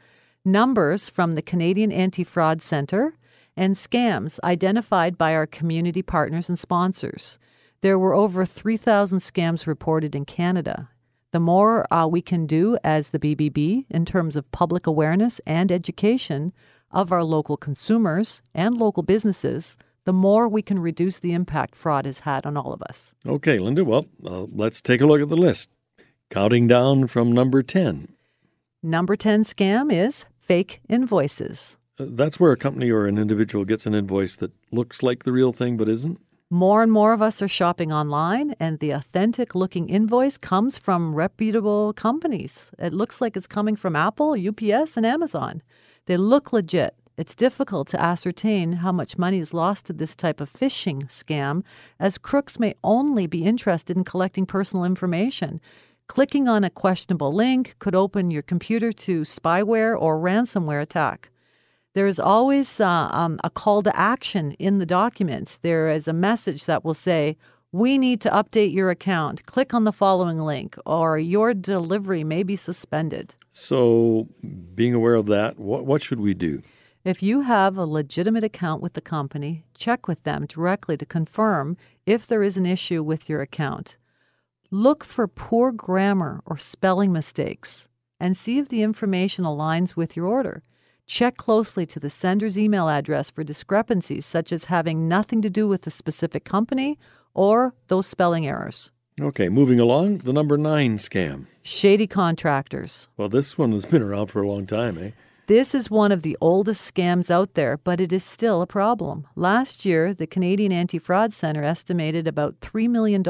numbers 0.44 1.08
from 1.08 1.32
the 1.32 1.42
Canadian 1.42 1.92
Anti 1.92 2.24
Fraud 2.24 2.60
Centre, 2.60 3.14
and 3.56 3.74
scams 3.74 4.38
identified 4.44 5.18
by 5.18 5.34
our 5.34 5.46
community 5.46 6.02
partners 6.02 6.48
and 6.48 6.58
sponsors. 6.58 7.38
There 7.80 7.98
were 7.98 8.14
over 8.14 8.46
3,000 8.46 9.18
scams 9.18 9.66
reported 9.66 10.14
in 10.14 10.24
Canada. 10.24 10.88
The 11.32 11.40
more 11.40 11.92
uh, 11.92 12.06
we 12.06 12.22
can 12.22 12.46
do 12.46 12.78
as 12.84 13.08
the 13.08 13.18
BBB 13.18 13.86
in 13.90 14.04
terms 14.04 14.36
of 14.36 14.50
public 14.52 14.86
awareness 14.86 15.40
and 15.46 15.72
education 15.72 16.52
of 16.90 17.10
our 17.10 17.24
local 17.24 17.56
consumers 17.56 18.42
and 18.54 18.74
local 18.74 19.02
businesses, 19.02 19.76
the 20.04 20.12
more 20.12 20.46
we 20.46 20.62
can 20.62 20.78
reduce 20.78 21.18
the 21.18 21.32
impact 21.32 21.74
fraud 21.74 22.04
has 22.04 22.20
had 22.20 22.44
on 22.44 22.56
all 22.56 22.72
of 22.72 22.82
us. 22.82 23.14
Okay, 23.26 23.58
Linda, 23.58 23.84
well, 23.84 24.06
uh, 24.24 24.46
let's 24.52 24.80
take 24.80 25.00
a 25.00 25.06
look 25.06 25.20
at 25.20 25.28
the 25.28 25.36
list. 25.36 25.70
Counting 26.30 26.66
down 26.66 27.06
from 27.06 27.32
number 27.32 27.62
10. 27.62 28.08
Number 28.82 29.16
10 29.16 29.44
scam 29.44 29.92
is 29.92 30.26
fake 30.40 30.80
invoices. 30.88 31.78
That's 31.98 32.40
where 32.40 32.52
a 32.52 32.56
company 32.56 32.90
or 32.90 33.06
an 33.06 33.18
individual 33.18 33.64
gets 33.64 33.86
an 33.86 33.94
invoice 33.94 34.36
that 34.36 34.52
looks 34.70 35.02
like 35.02 35.24
the 35.24 35.32
real 35.32 35.52
thing 35.52 35.76
but 35.76 35.88
isn't? 35.88 36.20
More 36.50 36.82
and 36.82 36.92
more 36.92 37.14
of 37.14 37.22
us 37.22 37.40
are 37.40 37.48
shopping 37.48 37.92
online, 37.92 38.54
and 38.60 38.78
the 38.78 38.90
authentic 38.90 39.54
looking 39.54 39.88
invoice 39.88 40.36
comes 40.36 40.76
from 40.76 41.14
reputable 41.14 41.94
companies. 41.94 42.70
It 42.78 42.92
looks 42.92 43.22
like 43.22 43.36
it's 43.36 43.46
coming 43.46 43.74
from 43.74 43.96
Apple, 43.96 44.36
UPS, 44.36 44.98
and 44.98 45.06
Amazon. 45.06 45.62
They 46.06 46.18
look 46.18 46.52
legit. 46.52 46.94
It's 47.16 47.34
difficult 47.34 47.88
to 47.88 48.02
ascertain 48.02 48.72
how 48.72 48.92
much 48.92 49.16
money 49.16 49.38
is 49.38 49.54
lost 49.54 49.86
to 49.86 49.94
this 49.94 50.14
type 50.14 50.40
of 50.40 50.52
phishing 50.52 51.04
scam, 51.04 51.62
as 51.98 52.18
crooks 52.18 52.58
may 52.58 52.74
only 52.84 53.26
be 53.26 53.44
interested 53.44 53.96
in 53.96 54.04
collecting 54.04 54.44
personal 54.44 54.84
information. 54.84 55.58
Clicking 56.06 56.48
on 56.48 56.64
a 56.64 56.70
questionable 56.70 57.32
link 57.32 57.76
could 57.78 57.94
open 57.94 58.30
your 58.30 58.42
computer 58.42 58.92
to 58.92 59.22
spyware 59.22 59.98
or 59.98 60.18
ransomware 60.18 60.82
attack. 60.82 61.30
There 61.94 62.06
is 62.06 62.18
always 62.18 62.80
uh, 62.80 63.08
um, 63.12 63.38
a 63.44 63.50
call 63.50 63.82
to 63.82 63.94
action 63.94 64.52
in 64.52 64.78
the 64.78 64.86
documents. 64.86 65.58
There 65.58 65.90
is 65.90 66.08
a 66.08 66.12
message 66.14 66.64
that 66.64 66.84
will 66.84 66.94
say, 66.94 67.36
we 67.70 67.98
need 67.98 68.20
to 68.22 68.30
update 68.30 68.72
your 68.72 68.90
account. 68.90 69.44
Click 69.46 69.74
on 69.74 69.84
the 69.84 69.92
following 69.92 70.38
link, 70.38 70.76
or 70.86 71.18
your 71.18 71.52
delivery 71.52 72.24
may 72.24 72.42
be 72.42 72.56
suspended. 72.56 73.34
So, 73.50 74.28
being 74.74 74.94
aware 74.94 75.14
of 75.14 75.26
that, 75.26 75.58
what, 75.58 75.84
what 75.84 76.02
should 76.02 76.20
we 76.20 76.32
do? 76.34 76.62
If 77.04 77.22
you 77.22 77.42
have 77.42 77.76
a 77.76 77.84
legitimate 77.84 78.44
account 78.44 78.80
with 78.80 78.92
the 78.94 79.00
company, 79.00 79.64
check 79.76 80.06
with 80.06 80.22
them 80.22 80.46
directly 80.46 80.96
to 80.96 81.04
confirm 81.04 81.76
if 82.06 82.26
there 82.26 82.42
is 82.42 82.56
an 82.56 82.64
issue 82.64 83.02
with 83.02 83.28
your 83.28 83.42
account. 83.42 83.96
Look 84.70 85.04
for 85.04 85.26
poor 85.26 85.72
grammar 85.72 86.42
or 86.46 86.56
spelling 86.56 87.12
mistakes 87.12 87.88
and 88.20 88.36
see 88.36 88.58
if 88.58 88.68
the 88.68 88.82
information 88.82 89.44
aligns 89.44 89.96
with 89.96 90.16
your 90.16 90.26
order. 90.26 90.62
Check 91.06 91.36
closely 91.36 91.86
to 91.86 92.00
the 92.00 92.10
sender's 92.10 92.58
email 92.58 92.88
address 92.88 93.30
for 93.30 93.44
discrepancies 93.44 94.24
such 94.24 94.52
as 94.52 94.66
having 94.66 95.08
nothing 95.08 95.42
to 95.42 95.50
do 95.50 95.68
with 95.68 95.82
the 95.82 95.90
specific 95.90 96.44
company 96.44 96.98
or 97.34 97.74
those 97.88 98.06
spelling 98.06 98.46
errors. 98.46 98.90
Okay, 99.20 99.48
moving 99.48 99.78
along, 99.78 100.18
the 100.18 100.32
number 100.32 100.56
nine 100.56 100.96
scam. 100.96 101.46
Shady 101.62 102.06
contractors. 102.06 103.08
Well, 103.16 103.28
this 103.28 103.58
one 103.58 103.72
has 103.72 103.84
been 103.84 104.02
around 104.02 104.28
for 104.28 104.42
a 104.42 104.48
long 104.48 104.66
time, 104.66 104.96
eh? 104.98 105.10
This 105.48 105.74
is 105.74 105.90
one 105.90 106.12
of 106.12 106.22
the 106.22 106.38
oldest 106.40 106.94
scams 106.94 107.30
out 107.30 107.54
there, 107.54 107.76
but 107.76 108.00
it 108.00 108.12
is 108.12 108.24
still 108.24 108.62
a 108.62 108.66
problem. 108.66 109.26
Last 109.36 109.84
year, 109.84 110.14
the 110.14 110.26
Canadian 110.26 110.72
Anti 110.72 110.98
Fraud 110.98 111.32
Centre 111.32 111.64
estimated 111.64 112.26
about 112.26 112.60
$3 112.60 112.88
million 112.88 113.22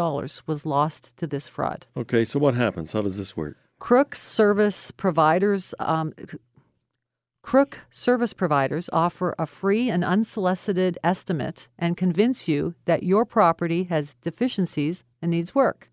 was 0.47 0.67
lost 0.67 1.17
to 1.17 1.27
this 1.27 1.49
fraud. 1.49 1.87
Okay, 1.97 2.25
so 2.25 2.39
what 2.39 2.55
happens? 2.55 2.93
How 2.93 3.01
does 3.01 3.17
this 3.17 3.37
work? 3.37 3.57
Crooks 3.81 4.23
service 4.23 4.93
providers 4.93 5.75
um, 5.81 6.13
Crook 7.43 7.81
service 7.91 8.33
providers 8.33 8.89
offer 8.93 9.35
a 9.39 9.47
free 9.47 9.91
and 9.91 10.05
unsolicited 10.05 10.97
estimate 11.03 11.69
and 11.79 11.97
convince 11.97 12.47
you 12.47 12.75
that 12.85 13.03
your 13.03 13.27
property 13.27 13.85
has 13.85 14.15
deficiencies 14.23 15.05
and 15.21 15.33
needs 15.33 15.55
work. 15.55 15.91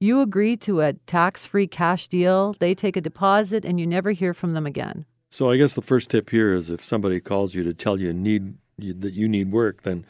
You 0.00 0.20
agree 0.20 0.56
to 0.58 0.80
a 0.80 0.94
tax 0.94 1.46
free 1.46 1.66
cash 1.66 2.08
deal, 2.08 2.54
they 2.58 2.74
take 2.74 2.96
a 2.96 3.00
deposit, 3.00 3.64
and 3.64 3.78
you 3.78 3.86
never 3.86 4.12
hear 4.12 4.34
from 4.34 4.54
them 4.54 4.66
again. 4.66 5.04
So, 5.30 5.50
I 5.50 5.56
guess 5.58 5.74
the 5.74 5.82
first 5.82 6.10
tip 6.10 6.30
here 6.30 6.52
is 6.52 6.70
if 6.70 6.82
somebody 6.82 7.20
calls 7.20 7.54
you 7.54 7.62
to 7.64 7.74
tell 7.74 8.00
you 8.00 8.12
need 8.12 8.54
you, 8.78 8.94
that 8.94 9.12
you 9.14 9.28
need 9.28 9.52
work, 9.52 9.82
then 9.82 10.04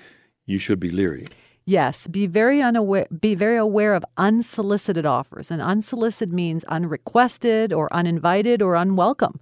you 0.44 0.58
should 0.58 0.80
be 0.80 0.90
leery. 0.90 1.28
Yes, 1.66 2.06
be 2.06 2.26
very 2.26 2.62
unaware 2.62 3.06
be 3.20 3.34
very 3.34 3.56
aware 3.56 3.94
of 3.94 4.04
unsolicited 4.16 5.04
offers. 5.04 5.50
And 5.50 5.60
unsolicited 5.60 6.32
means 6.32 6.64
unrequested 6.64 7.72
or 7.72 7.92
uninvited 7.92 8.62
or 8.62 8.76
unwelcome. 8.76 9.40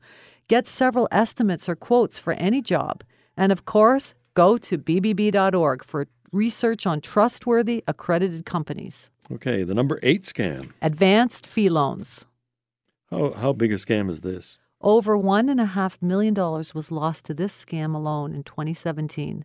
Get 0.48 0.66
several 0.66 1.08
estimates 1.10 1.68
or 1.68 1.76
quotes 1.76 2.18
for 2.18 2.34
any 2.34 2.60
job. 2.60 3.02
And 3.36 3.50
of 3.50 3.64
course, 3.64 4.14
go 4.34 4.58
to 4.58 4.78
bbb.org 4.78 5.84
for 5.84 6.06
research 6.32 6.86
on 6.86 7.00
trustworthy, 7.00 7.82
accredited 7.86 8.44
companies. 8.44 9.10
Okay, 9.32 9.62
the 9.62 9.74
number 9.74 9.98
eight 10.02 10.22
scam 10.22 10.72
advanced 10.82 11.46
fee 11.46 11.70
loans. 11.70 12.26
How, 13.10 13.30
how 13.32 13.52
big 13.52 13.72
a 13.72 13.76
scam 13.76 14.10
is 14.10 14.20
this? 14.20 14.58
Over 14.80 15.16
$1.5 15.16 16.02
million 16.02 16.34
was 16.34 16.90
lost 16.90 17.24
to 17.26 17.34
this 17.34 17.64
scam 17.64 17.94
alone 17.94 18.34
in 18.34 18.42
2017. 18.42 19.44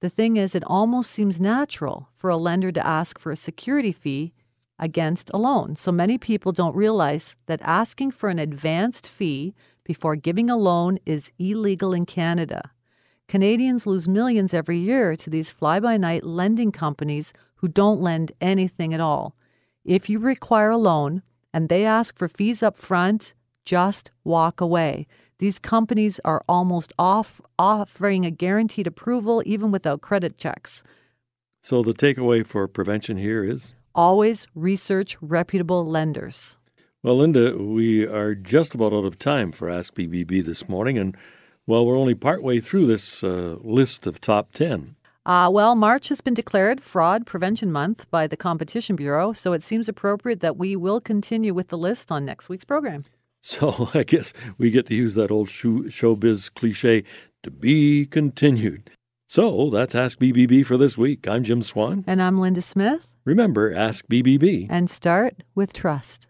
The 0.00 0.08
thing 0.08 0.36
is, 0.36 0.54
it 0.54 0.62
almost 0.64 1.10
seems 1.10 1.40
natural 1.40 2.08
for 2.14 2.30
a 2.30 2.36
lender 2.36 2.72
to 2.72 2.86
ask 2.86 3.18
for 3.18 3.32
a 3.32 3.36
security 3.36 3.92
fee 3.92 4.32
against 4.78 5.30
a 5.34 5.36
loan. 5.36 5.74
So 5.74 5.90
many 5.90 6.16
people 6.16 6.52
don't 6.52 6.76
realize 6.76 7.36
that 7.46 7.60
asking 7.62 8.12
for 8.12 8.30
an 8.30 8.38
advanced 8.38 9.08
fee 9.08 9.54
before 9.88 10.14
giving 10.14 10.50
a 10.50 10.56
loan 10.56 10.98
is 11.06 11.32
illegal 11.38 11.94
in 11.94 12.04
Canada. 12.04 12.70
Canadians 13.26 13.86
lose 13.86 14.06
millions 14.06 14.52
every 14.52 14.76
year 14.76 15.16
to 15.16 15.30
these 15.30 15.50
fly 15.50 15.80
by 15.80 15.96
night 15.96 16.24
lending 16.24 16.70
companies 16.70 17.32
who 17.56 17.68
don't 17.68 18.02
lend 18.02 18.30
anything 18.38 18.92
at 18.92 19.00
all. 19.00 19.34
If 19.86 20.10
you 20.10 20.18
require 20.18 20.70
a 20.70 20.76
loan 20.76 21.22
and 21.54 21.70
they 21.70 21.86
ask 21.86 22.18
for 22.18 22.28
fees 22.28 22.62
up 22.62 22.76
front, 22.76 23.32
just 23.64 24.10
walk 24.24 24.60
away. 24.60 25.06
These 25.38 25.58
companies 25.58 26.20
are 26.22 26.44
almost 26.46 26.92
off 26.98 27.40
offering 27.58 28.26
a 28.26 28.30
guaranteed 28.30 28.86
approval 28.86 29.42
even 29.46 29.70
without 29.70 30.02
credit 30.02 30.36
checks. 30.36 30.82
So 31.62 31.82
the 31.82 31.94
takeaway 31.94 32.46
for 32.46 32.68
prevention 32.68 33.16
here 33.16 33.42
is 33.42 33.72
always 33.94 34.46
research 34.54 35.16
reputable 35.22 35.86
lenders. 35.86 36.58
Well, 37.04 37.18
Linda, 37.18 37.56
we 37.56 38.04
are 38.04 38.34
just 38.34 38.74
about 38.74 38.92
out 38.92 39.04
of 39.04 39.20
time 39.20 39.52
for 39.52 39.70
Ask 39.70 39.94
BBB 39.94 40.44
this 40.44 40.68
morning, 40.68 40.98
and 40.98 41.16
well, 41.64 41.86
we're 41.86 41.96
only 41.96 42.16
partway 42.16 42.58
through 42.58 42.86
this 42.86 43.22
uh, 43.22 43.56
list 43.60 44.08
of 44.08 44.20
top 44.20 44.50
10. 44.50 44.96
Uh, 45.24 45.48
well, 45.52 45.76
March 45.76 46.08
has 46.08 46.20
been 46.20 46.34
declared 46.34 46.82
Fraud 46.82 47.24
Prevention 47.24 47.70
Month 47.70 48.10
by 48.10 48.26
the 48.26 48.36
Competition 48.36 48.96
Bureau, 48.96 49.32
so 49.32 49.52
it 49.52 49.62
seems 49.62 49.88
appropriate 49.88 50.40
that 50.40 50.56
we 50.56 50.74
will 50.74 51.00
continue 51.00 51.54
with 51.54 51.68
the 51.68 51.78
list 51.78 52.10
on 52.10 52.24
next 52.24 52.48
week's 52.48 52.64
program. 52.64 53.00
So 53.40 53.88
I 53.94 54.02
guess 54.02 54.32
we 54.58 54.72
get 54.72 54.86
to 54.88 54.96
use 54.96 55.14
that 55.14 55.30
old 55.30 55.48
show, 55.48 55.82
showbiz 55.84 56.52
cliche 56.52 57.04
to 57.44 57.52
be 57.52 58.04
continued. 58.04 58.90
So 59.28 59.70
that's 59.70 59.94
Ask 59.94 60.18
BBB 60.18 60.66
for 60.66 60.76
this 60.76 60.98
week. 60.98 61.28
I'm 61.28 61.44
Jim 61.44 61.62
Swan. 61.62 62.02
And 62.08 62.20
I'm 62.20 62.38
Linda 62.38 62.62
Smith. 62.62 63.06
Remember, 63.24 63.72
ask 63.72 64.04
BBB. 64.08 64.66
And 64.68 64.90
start 64.90 65.44
with 65.54 65.72
trust. 65.72 66.27